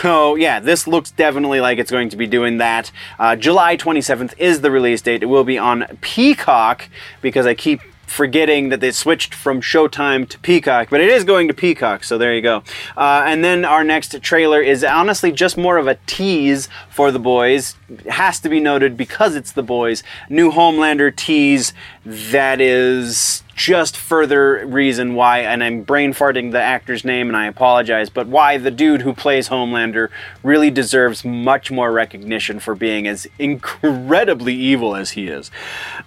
[0.01, 2.91] So yeah, this looks definitely like it's going to be doing that.
[3.19, 5.23] Uh, July 27th is the release date.
[5.23, 5.99] It will be on
[6.31, 6.89] Peacock
[7.21, 11.49] because I keep forgetting that they switched from Showtime to Peacock, but it is going
[11.49, 12.63] to Peacock, so there you go.
[12.97, 17.19] Uh, and then our next trailer is honestly just more of a tease for the
[17.19, 17.75] boys.
[17.89, 20.05] It has to be noted because it's the boys.
[20.29, 21.73] New Homelander tease
[22.05, 27.47] that is just further reason why, and I'm brain farting the actor's name and I
[27.47, 30.09] apologize, but why the dude who plays Homelander
[30.43, 35.51] really deserves much more recognition for being as incredibly evil as he is.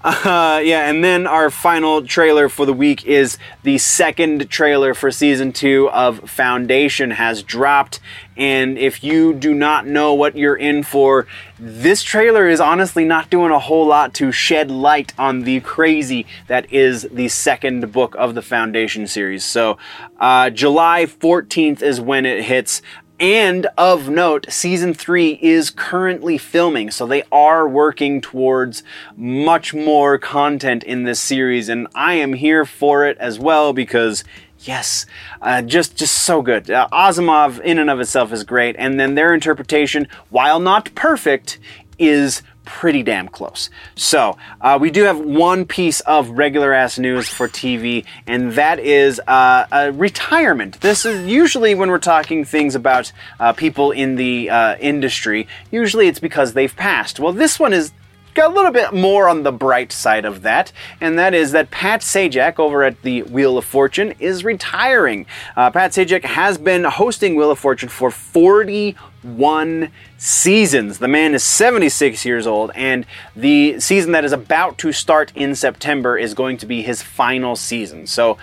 [0.04, 5.12] Uh, yeah, and then our final trailer for the week is the second trailer for
[5.12, 7.99] season two of Foundation has dropped.
[8.36, 11.27] And if you do not know what you're in for,
[11.59, 16.25] this trailer is honestly not doing a whole lot to shed light on the crazy
[16.47, 19.43] that is the second book of the Foundation series.
[19.43, 19.77] So,
[20.19, 22.81] uh, July 14th is when it hits.
[23.19, 28.84] And of note, season three is currently filming, so they are working towards
[29.15, 34.23] much more content in this series, and I am here for it as well because
[34.68, 35.05] yes,
[35.41, 36.70] uh, just just so good.
[36.70, 41.59] Uh, Asimov in and of itself is great, and then their interpretation, while not perfect,
[41.99, 43.70] is pretty damn close.
[43.95, 48.80] So, uh, we do have one piece of regular ass news for TV, and that
[48.80, 50.80] is uh, a retirement.
[50.82, 56.07] This is usually when we're talking things about uh, people in the uh, industry, usually
[56.07, 57.20] it's because they've passed.
[57.20, 57.91] Well, this one is
[58.34, 61.71] got a little bit more on the bright side of that, and that is that
[61.71, 65.25] Pat Sajak over at the Wheel of Fortune is retiring.
[65.55, 70.99] Uh, Pat Sajak has been hosting Wheel of Fortune for 41 seasons.
[70.99, 73.05] The man is 76 years old, and
[73.36, 77.55] the season that is about to start in September is going to be his final
[77.55, 78.07] season.
[78.07, 78.38] So,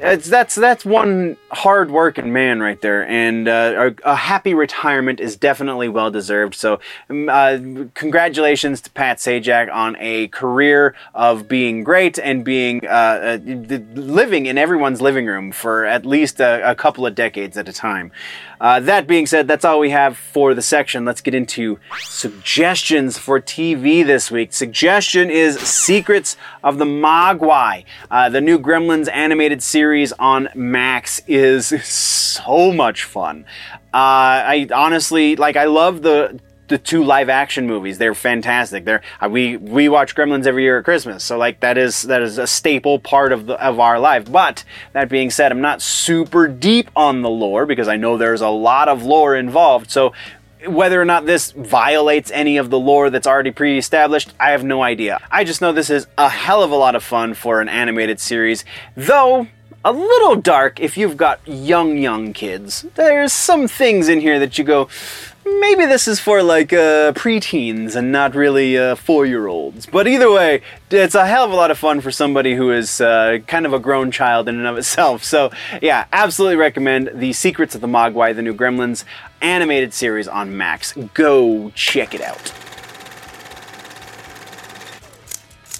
[0.00, 5.36] that's that's one hard working man right there, and uh, a, a, happy retirement is
[5.36, 6.54] definitely well deserved.
[6.54, 7.58] So, um, uh,
[7.94, 13.38] congratulations to Pat Sajak on a career of being great and being uh, uh
[13.94, 17.72] living in everyone's living room for at least a, a couple of decades at a
[17.72, 18.12] time.
[18.60, 21.04] Uh, that being said, that's all we have for the section.
[21.04, 21.78] Let's get into
[22.08, 24.52] suggestions for TV this week.
[24.52, 27.84] Suggestion is Secrets of the Mogwai.
[28.10, 33.44] Uh, the new Gremlins animated series on Max is so much fun.
[33.92, 36.38] Uh, I honestly, like, I love the
[36.68, 37.98] the two live action movies.
[37.98, 38.84] They're fantastic.
[38.84, 42.22] They're uh, we we watch Gremlins every year at Christmas, so like that is that
[42.22, 44.30] is a staple part of the of our life.
[44.30, 48.40] But that being said, I'm not super deep on the lore because I know there's
[48.40, 49.90] a lot of lore involved.
[49.90, 50.12] So
[50.66, 54.82] whether or not this violates any of the lore that's already pre-established, I have no
[54.82, 55.20] idea.
[55.30, 58.18] I just know this is a hell of a lot of fun for an animated
[58.18, 58.64] series,
[58.96, 59.46] though
[59.84, 62.86] a little dark if you've got young, young kids.
[62.96, 64.88] There's some things in here that you go,
[65.60, 69.86] maybe this is for like uh, preteens and not really uh, four-year-olds.
[69.86, 73.00] But either way, it's a hell of a lot of fun for somebody who is
[73.00, 75.24] uh, kind of a grown child in and of itself.
[75.24, 79.04] So yeah, absolutely recommend the Secrets of the Mogwai, the new Gremlins
[79.40, 80.92] animated series on Max.
[81.14, 82.52] Go check it out.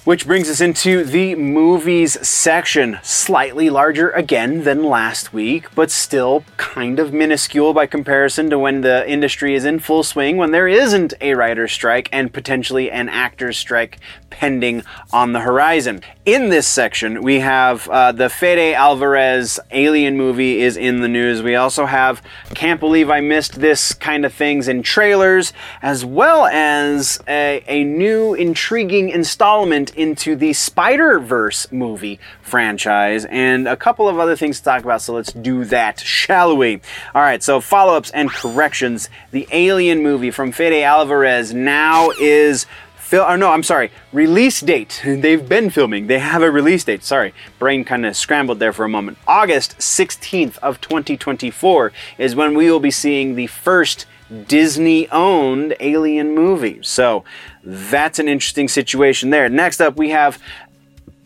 [0.07, 2.97] Which brings us into the movies section.
[3.03, 8.79] Slightly larger again than last week, but still kind of minuscule by comparison to when
[8.79, 13.09] the industry is in full swing, when there isn't a writer's strike and potentially an
[13.09, 13.99] actor's strike
[14.29, 16.01] pending on the horizon.
[16.25, 21.41] In this section, we have uh, the Fede Alvarez Alien movie is in the news.
[21.41, 22.21] We also have
[22.53, 27.83] Can't Believe I Missed This kind of things in trailers, as well as a, a
[27.85, 34.59] new intriguing installment into the Spider Verse movie franchise, and a couple of other things
[34.59, 35.01] to talk about.
[35.01, 36.81] So let's do that, shall we?
[37.15, 39.09] All right, so follow ups and corrections.
[39.31, 42.65] The Alien movie from Fede Alvarez now is.
[43.07, 43.89] Fil- or no, I'm sorry.
[44.11, 45.01] Release date.
[45.05, 46.07] They've been filming.
[46.07, 47.05] They have a release date.
[47.05, 49.17] Sorry, brain kind of scrambled there for a moment.
[49.25, 54.07] August 16th of 2024 is when we will be seeing the first
[54.49, 56.79] Disney-owned Alien movie.
[56.81, 57.23] So
[57.63, 59.47] that's an interesting situation there.
[59.47, 60.37] Next up, we have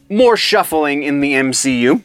[0.07, 2.03] more shuffling in the MCU.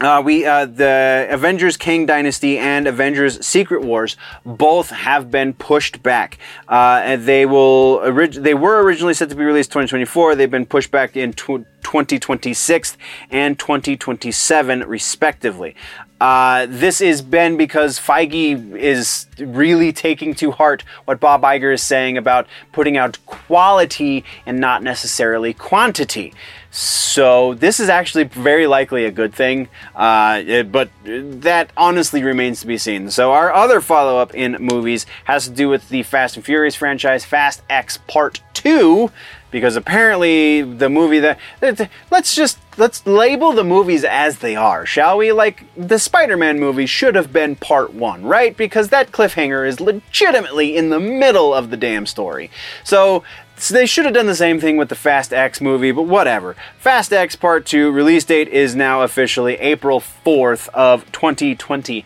[0.00, 6.02] Uh, we uh, the Avengers Kang Dynasty and Avengers Secret Wars both have been pushed
[6.02, 6.38] back.
[6.66, 10.34] Uh, and they will orig- they were originally set to be released 2024.
[10.34, 12.96] They've been pushed back in tw- 2026
[13.30, 15.76] and 2027 respectively.
[16.22, 21.82] Uh, this has been because Feige is really taking to heart what Bob Iger is
[21.82, 26.32] saying about putting out quality and not necessarily quantity.
[26.74, 32.62] So this is actually very likely a good thing, uh, it, but that honestly remains
[32.62, 33.10] to be seen.
[33.10, 37.26] So our other follow-up in movies has to do with the Fast and Furious franchise,
[37.26, 39.10] Fast X Part Two
[39.52, 41.38] because apparently the movie that
[42.10, 45.30] let's just let's label the movies as they are, shall we?
[45.30, 48.56] Like the Spider-Man movie should have been part 1, right?
[48.56, 52.50] Because that cliffhanger is legitimately in the middle of the damn story.
[52.82, 53.22] So
[53.62, 56.56] so they should have done the same thing with the Fast X movie, but whatever.
[56.78, 62.04] Fast X Part 2 release date is now officially April 4th of 2020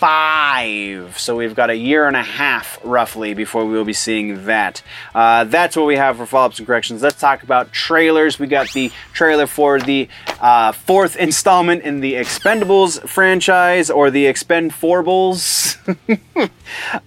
[0.00, 1.18] five.
[1.18, 4.82] So we've got a year and a half roughly before we will be seeing that.
[5.14, 7.02] Uh, that's what we have for follow ups and corrections.
[7.02, 8.38] Let's talk about trailers.
[8.38, 10.08] We got the trailer for the
[10.40, 15.76] uh, fourth installment in the Expendables franchise or the Expend Expendables.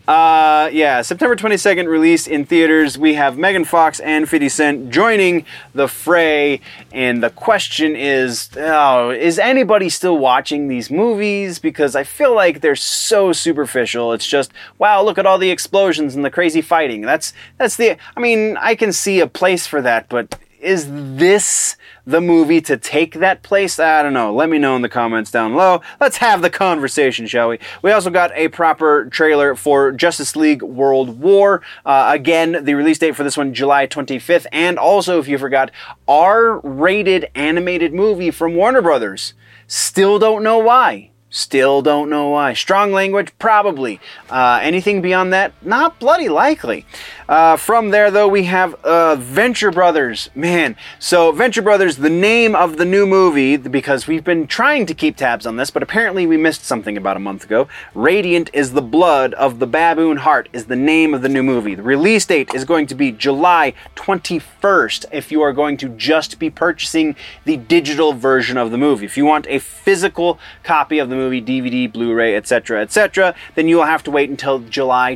[0.07, 2.95] uh, yeah, September 22nd release in theaters.
[2.95, 6.61] We have Megan Fox and 50 Cent joining the fray.
[6.91, 11.57] And the question is oh, is anybody still watching these movies?
[11.57, 14.13] Because I feel like they're so superficial.
[14.13, 17.01] It's just, wow, look at all the explosions and the crazy fighting.
[17.01, 21.75] That's that's the I mean, I can see a place for that, but is this
[22.05, 23.79] the movie to take that place?
[23.79, 24.33] I don't know.
[24.33, 25.81] Let me know in the comments down below.
[25.99, 27.59] Let's have the conversation, shall we?
[27.81, 31.61] We also got a proper trailer for Justice League World War.
[31.85, 34.45] Uh, again, the release date for this one, July 25th.
[34.51, 35.69] And also, if you forgot,
[36.07, 39.33] R rated animated movie from Warner Brothers.
[39.67, 41.11] Still don't know why.
[41.35, 42.53] Still don't know why.
[42.53, 43.33] Strong language?
[43.39, 43.99] Probably.
[44.29, 45.51] Uh, anything beyond that?
[45.65, 46.85] Not bloody likely.
[47.27, 50.29] Uh, from there, though, we have uh, Venture Brothers.
[50.35, 54.93] Man, so Venture Brothers, the name of the new movie, because we've been trying to
[54.93, 57.67] keep tabs on this, but apparently we missed something about a month ago.
[57.93, 61.75] Radiant is the Blood of the Baboon Heart, is the name of the new movie.
[61.75, 66.39] The release date is going to be July 21st if you are going to just
[66.39, 67.15] be purchasing
[67.45, 69.05] the digital version of the movie.
[69.05, 73.77] If you want a physical copy of the movie, DVD, Blu-ray, etc., etc., then you
[73.77, 75.15] will have to wait until July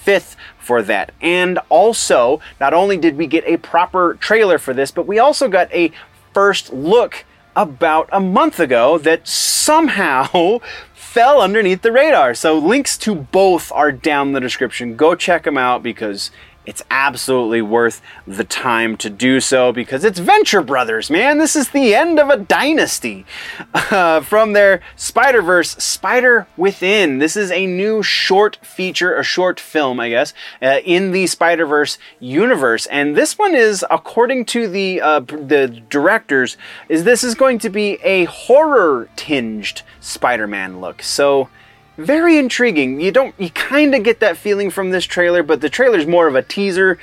[0.00, 1.12] 25th for that.
[1.20, 5.48] And also, not only did we get a proper trailer for this, but we also
[5.48, 5.92] got a
[6.32, 7.24] first look
[7.56, 10.58] about a month ago that somehow
[10.94, 12.34] fell underneath the radar.
[12.34, 14.96] So links to both are down in the description.
[14.96, 16.30] Go check them out because
[16.70, 21.38] it's absolutely worth the time to do so because it's Venture Brothers, man.
[21.38, 23.26] This is the end of a dynasty.
[23.90, 27.18] Uh, from their Spider Verse, Spider Within.
[27.18, 31.66] This is a new short feature, a short film, I guess, uh, in the Spider
[31.66, 32.86] Verse universe.
[32.86, 36.56] And this one is, according to the uh, the directors,
[36.88, 41.02] is this is going to be a horror tinged Spider-Man look.
[41.02, 41.48] So
[42.04, 43.00] very intriguing.
[43.00, 46.26] You don't you kind of get that feeling from this trailer, but the trailer's more
[46.26, 46.98] of a teaser.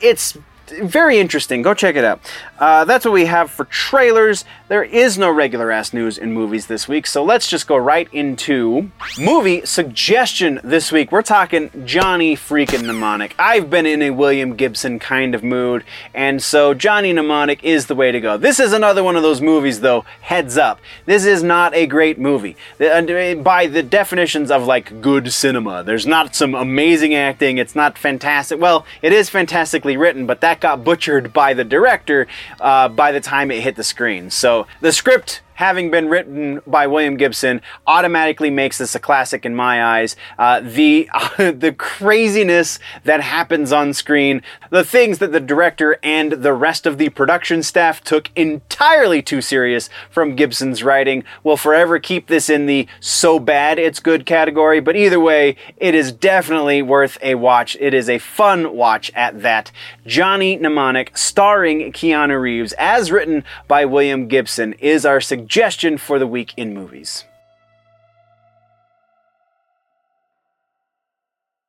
[0.00, 0.36] It's
[0.82, 1.62] very interesting.
[1.62, 2.20] Go check it out.
[2.60, 4.44] Uh, that's what we have for trailers.
[4.68, 8.06] There is no regular ass news in movies this week, so let's just go right
[8.12, 11.10] into movie suggestion this week.
[11.10, 13.34] We're talking Johnny freaking Mnemonic.
[13.38, 17.94] I've been in a William Gibson kind of mood, and so Johnny Mnemonic is the
[17.94, 18.36] way to go.
[18.36, 20.04] This is another one of those movies, though.
[20.20, 25.32] Heads up, this is not a great movie uh, by the definitions of like good
[25.32, 25.82] cinema.
[25.82, 27.56] There's not some amazing acting.
[27.56, 28.60] It's not fantastic.
[28.60, 32.26] Well, it is fantastically written, but that got butchered by the director
[32.60, 34.30] uh, by the time it hit the screen.
[34.30, 39.54] So the script having been written by William Gibson, automatically makes this a classic in
[39.54, 40.16] my eyes.
[40.38, 44.40] Uh, the uh, the craziness that happens on screen,
[44.70, 49.42] the things that the director and the rest of the production staff took entirely too
[49.42, 54.80] serious from Gibson's writing, will forever keep this in the so bad it's good category.
[54.80, 57.76] But either way, it is definitely worth a watch.
[57.78, 59.70] It is a fun watch at that.
[60.06, 66.20] Johnny Mnemonic, starring Keanu Reeves, as written by William Gibson, is our suggestion suggestion for
[66.20, 67.24] the week in movies.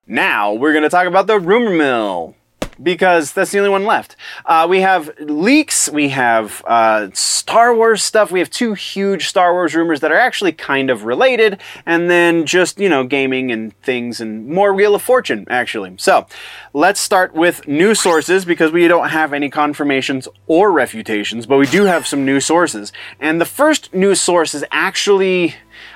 [0.06, 2.36] Now we're going to talk about the rumor mill
[2.84, 4.16] because that's the only one left.
[4.46, 9.54] Uh, we have leaks, we have uh, Star Wars stuff, we have two huge Star
[9.54, 13.80] Wars rumors that are actually kind of related, and then just, you know, gaming and
[13.82, 15.94] things and more Wheel of Fortune, actually.
[15.98, 16.28] So
[16.74, 21.68] let's start with new sources because we don't have any confirmations or refutations, but we
[21.68, 22.92] do have some new sources.
[23.20, 25.56] And the first new source is actually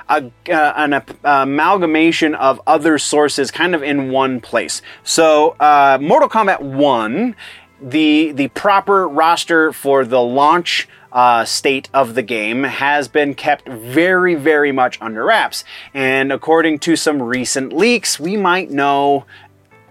[0.10, 4.82] a, uh, an uh, amalgamation of other sources kind of in one place.
[5.04, 7.36] So, uh, Mortal Kombat 1,
[7.82, 13.68] the, the proper roster for the launch uh, state of the game has been kept
[13.70, 15.64] very, very much under wraps.
[15.94, 19.26] And according to some recent leaks, we might know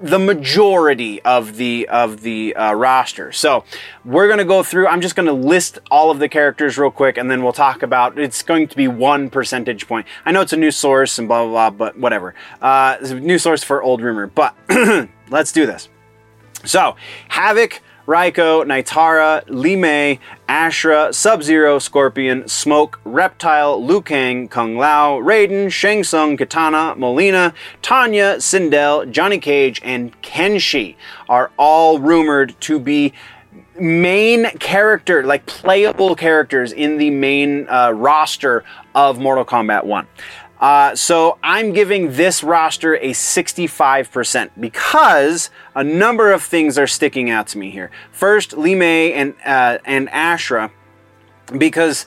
[0.00, 3.32] the majority of the of the uh, roster.
[3.32, 3.64] So
[4.04, 4.88] we're gonna go through.
[4.88, 8.18] I'm just gonna list all of the characters real quick, and then we'll talk about.
[8.18, 10.06] It's going to be one percentage point.
[10.24, 12.34] I know it's a new source and blah blah blah, but whatever.
[12.60, 14.54] Uh, it's a new source for old rumor, but
[15.30, 15.88] let's do this.
[16.64, 16.96] So
[17.30, 17.80] Havik.
[18.06, 25.72] Reiko, Nitara, Li Mei, Ashrah, Sub Zero, Scorpion, Smoke, Reptile, Liu Kang, Kung Lao, Raiden,
[25.72, 30.96] Shang Tsung, Kitana, Mileena, Tanya, Sindel, Johnny Cage, and Kenshi
[31.30, 33.14] are all rumored to be
[33.80, 40.06] main character, like playable characters in the main uh, roster of Mortal Kombat 1.
[40.60, 47.28] Uh, so I'm giving this roster a 65% because a number of things are sticking
[47.28, 47.90] out to me here.
[48.12, 50.70] First, Li Mei and uh, and Ashrah,
[51.58, 52.06] because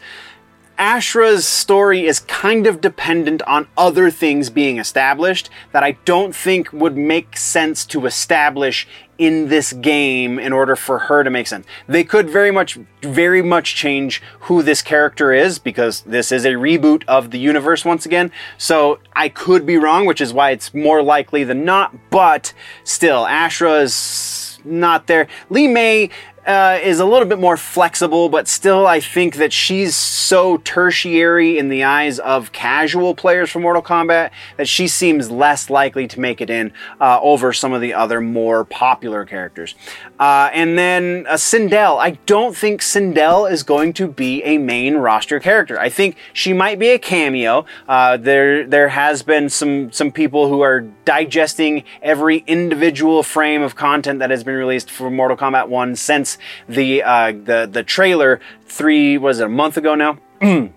[0.77, 6.71] Ashrah's story is kind of dependent on other things being established that I don't think
[6.71, 8.87] would make sense to establish
[9.17, 11.65] in this game in order for her to make sense.
[11.87, 16.53] They could very much, very much change who this character is because this is a
[16.53, 18.31] reboot of the universe once again.
[18.57, 22.53] So I could be wrong, which is why it's more likely than not, but
[22.83, 25.27] still, Ashrah is not there.
[25.49, 26.09] Li Mei
[26.47, 31.57] uh, is a little bit more flexible, but still, I think that she's so tertiary
[31.57, 36.19] in the eyes of casual players for Mortal Kombat that she seems less likely to
[36.21, 36.71] make it in
[37.01, 39.75] uh, over some of the other more popular characters.
[40.19, 41.99] Uh, and then uh, Sindel.
[41.99, 45.79] I don't think Sindel is going to be a main roster character.
[45.79, 47.65] I think she might be a cameo.
[47.87, 53.75] Uh, there, there has been some some people who are digesting every individual frame of
[53.75, 56.37] content that has been released for Mortal Kombat 1 since
[56.67, 60.17] the uh, the the trailer three was it a month ago now.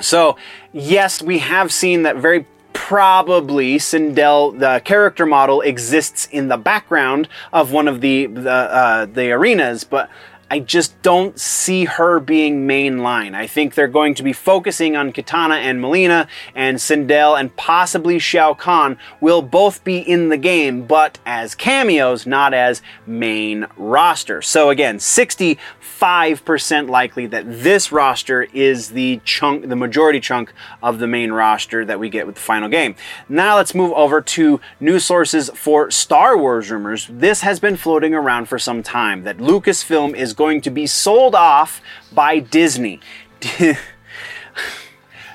[0.00, 0.36] so
[0.72, 7.28] yes, we have seen that very probably Sindel, the character model, exists in the background
[7.52, 10.10] of one of the the, uh, the arenas, but
[10.50, 13.36] I just don't see her being mainline.
[13.36, 16.26] I think they're going to be focusing on Kitana and Mileena,
[16.56, 22.26] and Sindel and possibly Shao Kahn will both be in the game, but as cameos,
[22.26, 24.42] not as main roster.
[24.42, 31.06] So again, 65% likely that this roster is the chunk, the majority chunk of the
[31.06, 32.96] main roster that we get with the final game.
[33.28, 37.06] Now let's move over to news sources for Star Wars rumors.
[37.08, 41.34] This has been floating around for some time that Lucasfilm is going to be sold
[41.34, 42.98] off by Disney.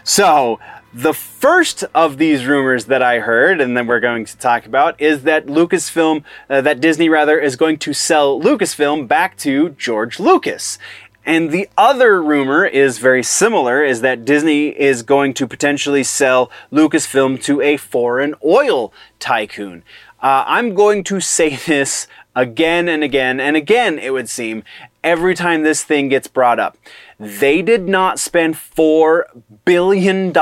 [0.04, 0.60] so,
[0.92, 5.00] the first of these rumors that I heard, and then we're going to talk about,
[5.00, 10.20] is that Lucasfilm, uh, that Disney rather, is going to sell Lucasfilm back to George
[10.20, 10.80] Lucas.
[11.24, 16.50] And the other rumor is very similar, is that Disney is going to potentially sell
[16.72, 19.84] Lucasfilm to a foreign oil tycoon.
[20.20, 24.64] Uh, I'm going to say this again and again and again, it would seem,
[25.06, 26.78] every time this thing gets brought up.
[27.18, 29.24] They did not spend $4
[29.64, 30.34] billion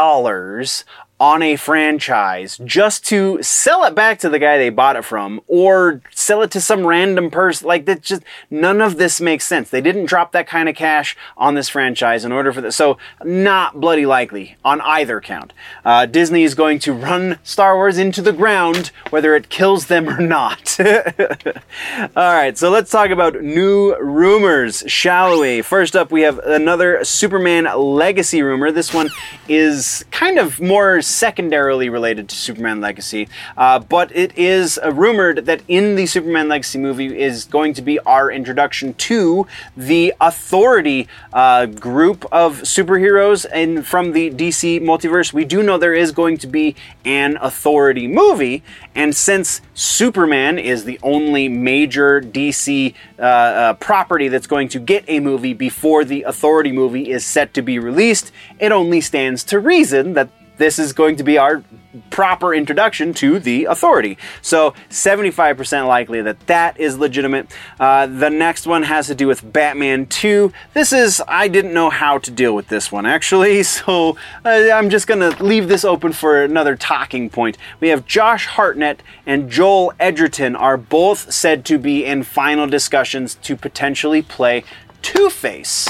[1.23, 5.39] on a franchise just to sell it back to the guy they bought it from
[5.47, 7.65] or sell it to some random person.
[7.65, 9.69] Like that just none of this makes sense.
[9.69, 12.75] They didn't drop that kind of cash on this franchise in order for this.
[12.75, 15.53] So not bloody likely on either count.
[15.85, 20.09] Uh, Disney is going to run Star Wars into the ground whether it kills them
[20.09, 20.77] or not.
[20.81, 25.61] All right, so let's talk about new rumors, shall we?
[25.61, 28.73] First up, we have another Superman legacy rumor.
[28.73, 29.09] This one
[29.47, 35.45] is kind of more secondarily related to Superman Legacy, uh, but it is uh, rumored
[35.45, 39.47] that in the Superman Legacy movie is going to be our introduction to
[39.77, 45.33] the Authority uh, group of superheroes and from the DC multiverse.
[45.33, 48.63] We do know there is going to be an Authority movie,
[48.95, 55.03] and since Superman is the only major DC uh, uh, property that's going to get
[55.07, 59.59] a movie before the Authority movie is set to be released, it only stands to
[59.59, 61.63] reason that this is going to be our
[62.09, 64.17] proper introduction to the authority.
[64.41, 67.51] So 75% likely that that is legitimate.
[67.79, 70.51] Uh, the next one has to do with Batman 2.
[70.73, 74.89] This is, I didn't know how to deal with this one actually, so uh, I'm
[74.89, 77.57] just gonna leave this open for another talking point.
[77.79, 83.35] We have Josh Hartnett and Joel Edgerton are both said to be in final discussions
[83.35, 84.63] to potentially play
[85.01, 85.89] Two Face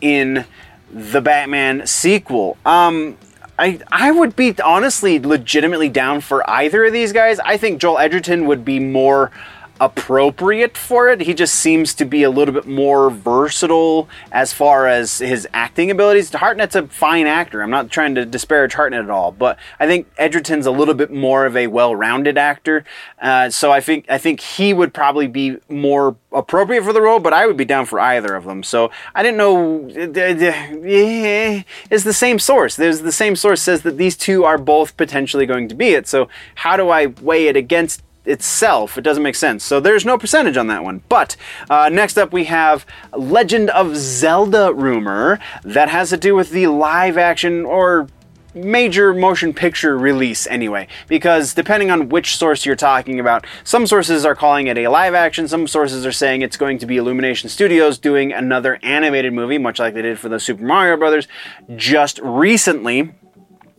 [0.00, 0.44] in
[0.92, 2.58] the Batman sequel.
[2.66, 3.16] Um,
[3.62, 7.38] I I would be honestly legitimately down for either of these guys.
[7.38, 9.30] I think Joel Edgerton would be more
[9.82, 11.22] appropriate for it.
[11.22, 15.90] He just seems to be a little bit more versatile as far as his acting
[15.90, 16.30] abilities.
[16.30, 17.60] Hartnett's a fine actor.
[17.60, 21.10] I'm not trying to disparage Hartnett at all, but I think Edgerton's a little bit
[21.10, 22.84] more of a well-rounded actor.
[23.20, 27.18] Uh, so I think I think he would probably be more appropriate for the role,
[27.18, 28.62] but I would be down for either of them.
[28.62, 29.88] So I didn't know.
[29.90, 32.76] It's the same source.
[32.76, 36.06] There's the same source says that these two are both potentially going to be it.
[36.06, 38.96] So how do I weigh it against itself.
[38.96, 39.64] It doesn't make sense.
[39.64, 41.02] So there's no percentage on that one.
[41.08, 41.36] But
[41.68, 46.68] uh, next up, we have Legend of Zelda rumor that has to do with the
[46.68, 48.08] live action or
[48.54, 54.26] major motion picture release anyway because depending on which source you're talking about some sources
[54.26, 57.48] are calling it a live action some sources are saying it's going to be illumination
[57.48, 61.26] studios doing another animated movie much like they did for the super mario brothers
[61.76, 63.14] just recently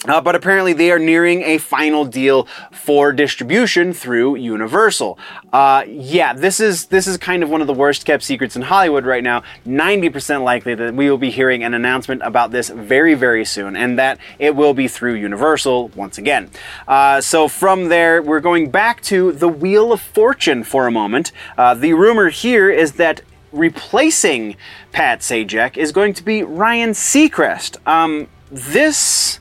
[0.08, 5.18] uh, but apparently, they are nearing a final deal for distribution through Universal.
[5.51, 8.64] Uh, yeah, this is this is kind of one of the worst kept secrets in
[8.64, 9.43] Hollywood right now.
[9.66, 13.76] Ninety percent likely that we will be hearing an announcement about this very very soon,
[13.76, 16.49] and that it will be through Universal once again.
[16.88, 21.32] Uh, so from there, we're going back to the Wheel of Fortune for a moment.
[21.58, 24.56] Uh, the rumor here is that replacing
[24.91, 27.78] Pat Sajak is going to be Ryan Seacrest.
[27.88, 29.39] Um, this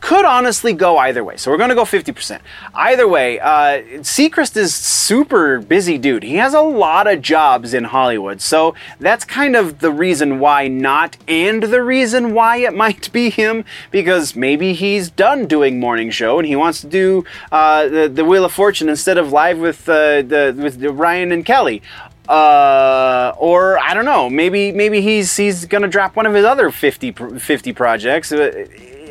[0.00, 1.36] could honestly go either way.
[1.36, 2.40] So we're going to go 50%.
[2.74, 6.22] Either way, uh, Seacrest is super busy dude.
[6.22, 8.40] He has a lot of jobs in Hollywood.
[8.40, 13.30] So that's kind of the reason why not, and the reason why it might be
[13.30, 18.08] him, because maybe he's done doing morning show and he wants to do uh, the,
[18.08, 21.82] the Wheel of Fortune instead of live with, uh, the, with Ryan and Kelly.
[22.28, 24.28] Uh, or I don't know.
[24.28, 28.30] Maybe maybe he's he's gonna drop one of his other 50, 50 projects.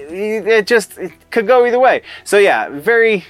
[0.09, 2.01] It just it could go either way.
[2.23, 3.25] So yeah, very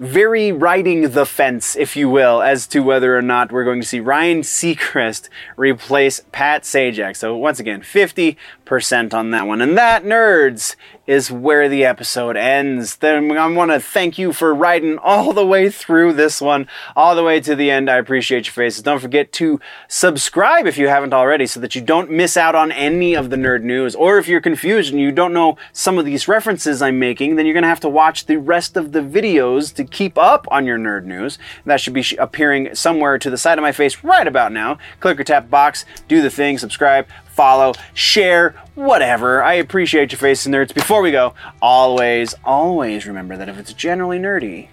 [0.00, 3.86] very riding the fence, if you will, as to whether or not we're going to
[3.86, 7.16] see Ryan Seacrest replace Pat Sajak.
[7.16, 9.60] So once again, 50% on that one.
[9.60, 10.74] And that, nerds,
[11.10, 12.94] is where the episode ends.
[12.98, 17.16] Then I want to thank you for riding all the way through this one, all
[17.16, 17.90] the way to the end.
[17.90, 18.84] I appreciate your faces.
[18.84, 19.58] Don't forget to
[19.88, 23.34] subscribe if you haven't already so that you don't miss out on any of the
[23.34, 23.96] nerd news.
[23.96, 27.44] Or if you're confused and you don't know some of these references I'm making, then
[27.44, 30.64] you're going to have to watch the rest of the videos to keep up on
[30.64, 31.40] your nerd news.
[31.66, 34.78] That should be appearing somewhere to the side of my face right about now.
[35.00, 39.42] Click or tap box, do the thing, subscribe, follow, share, whatever.
[39.42, 40.74] I appreciate your faces, nerds.
[40.74, 44.68] Before we go, always, always remember that if it's generally nerdy,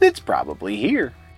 [0.00, 1.14] it's probably here.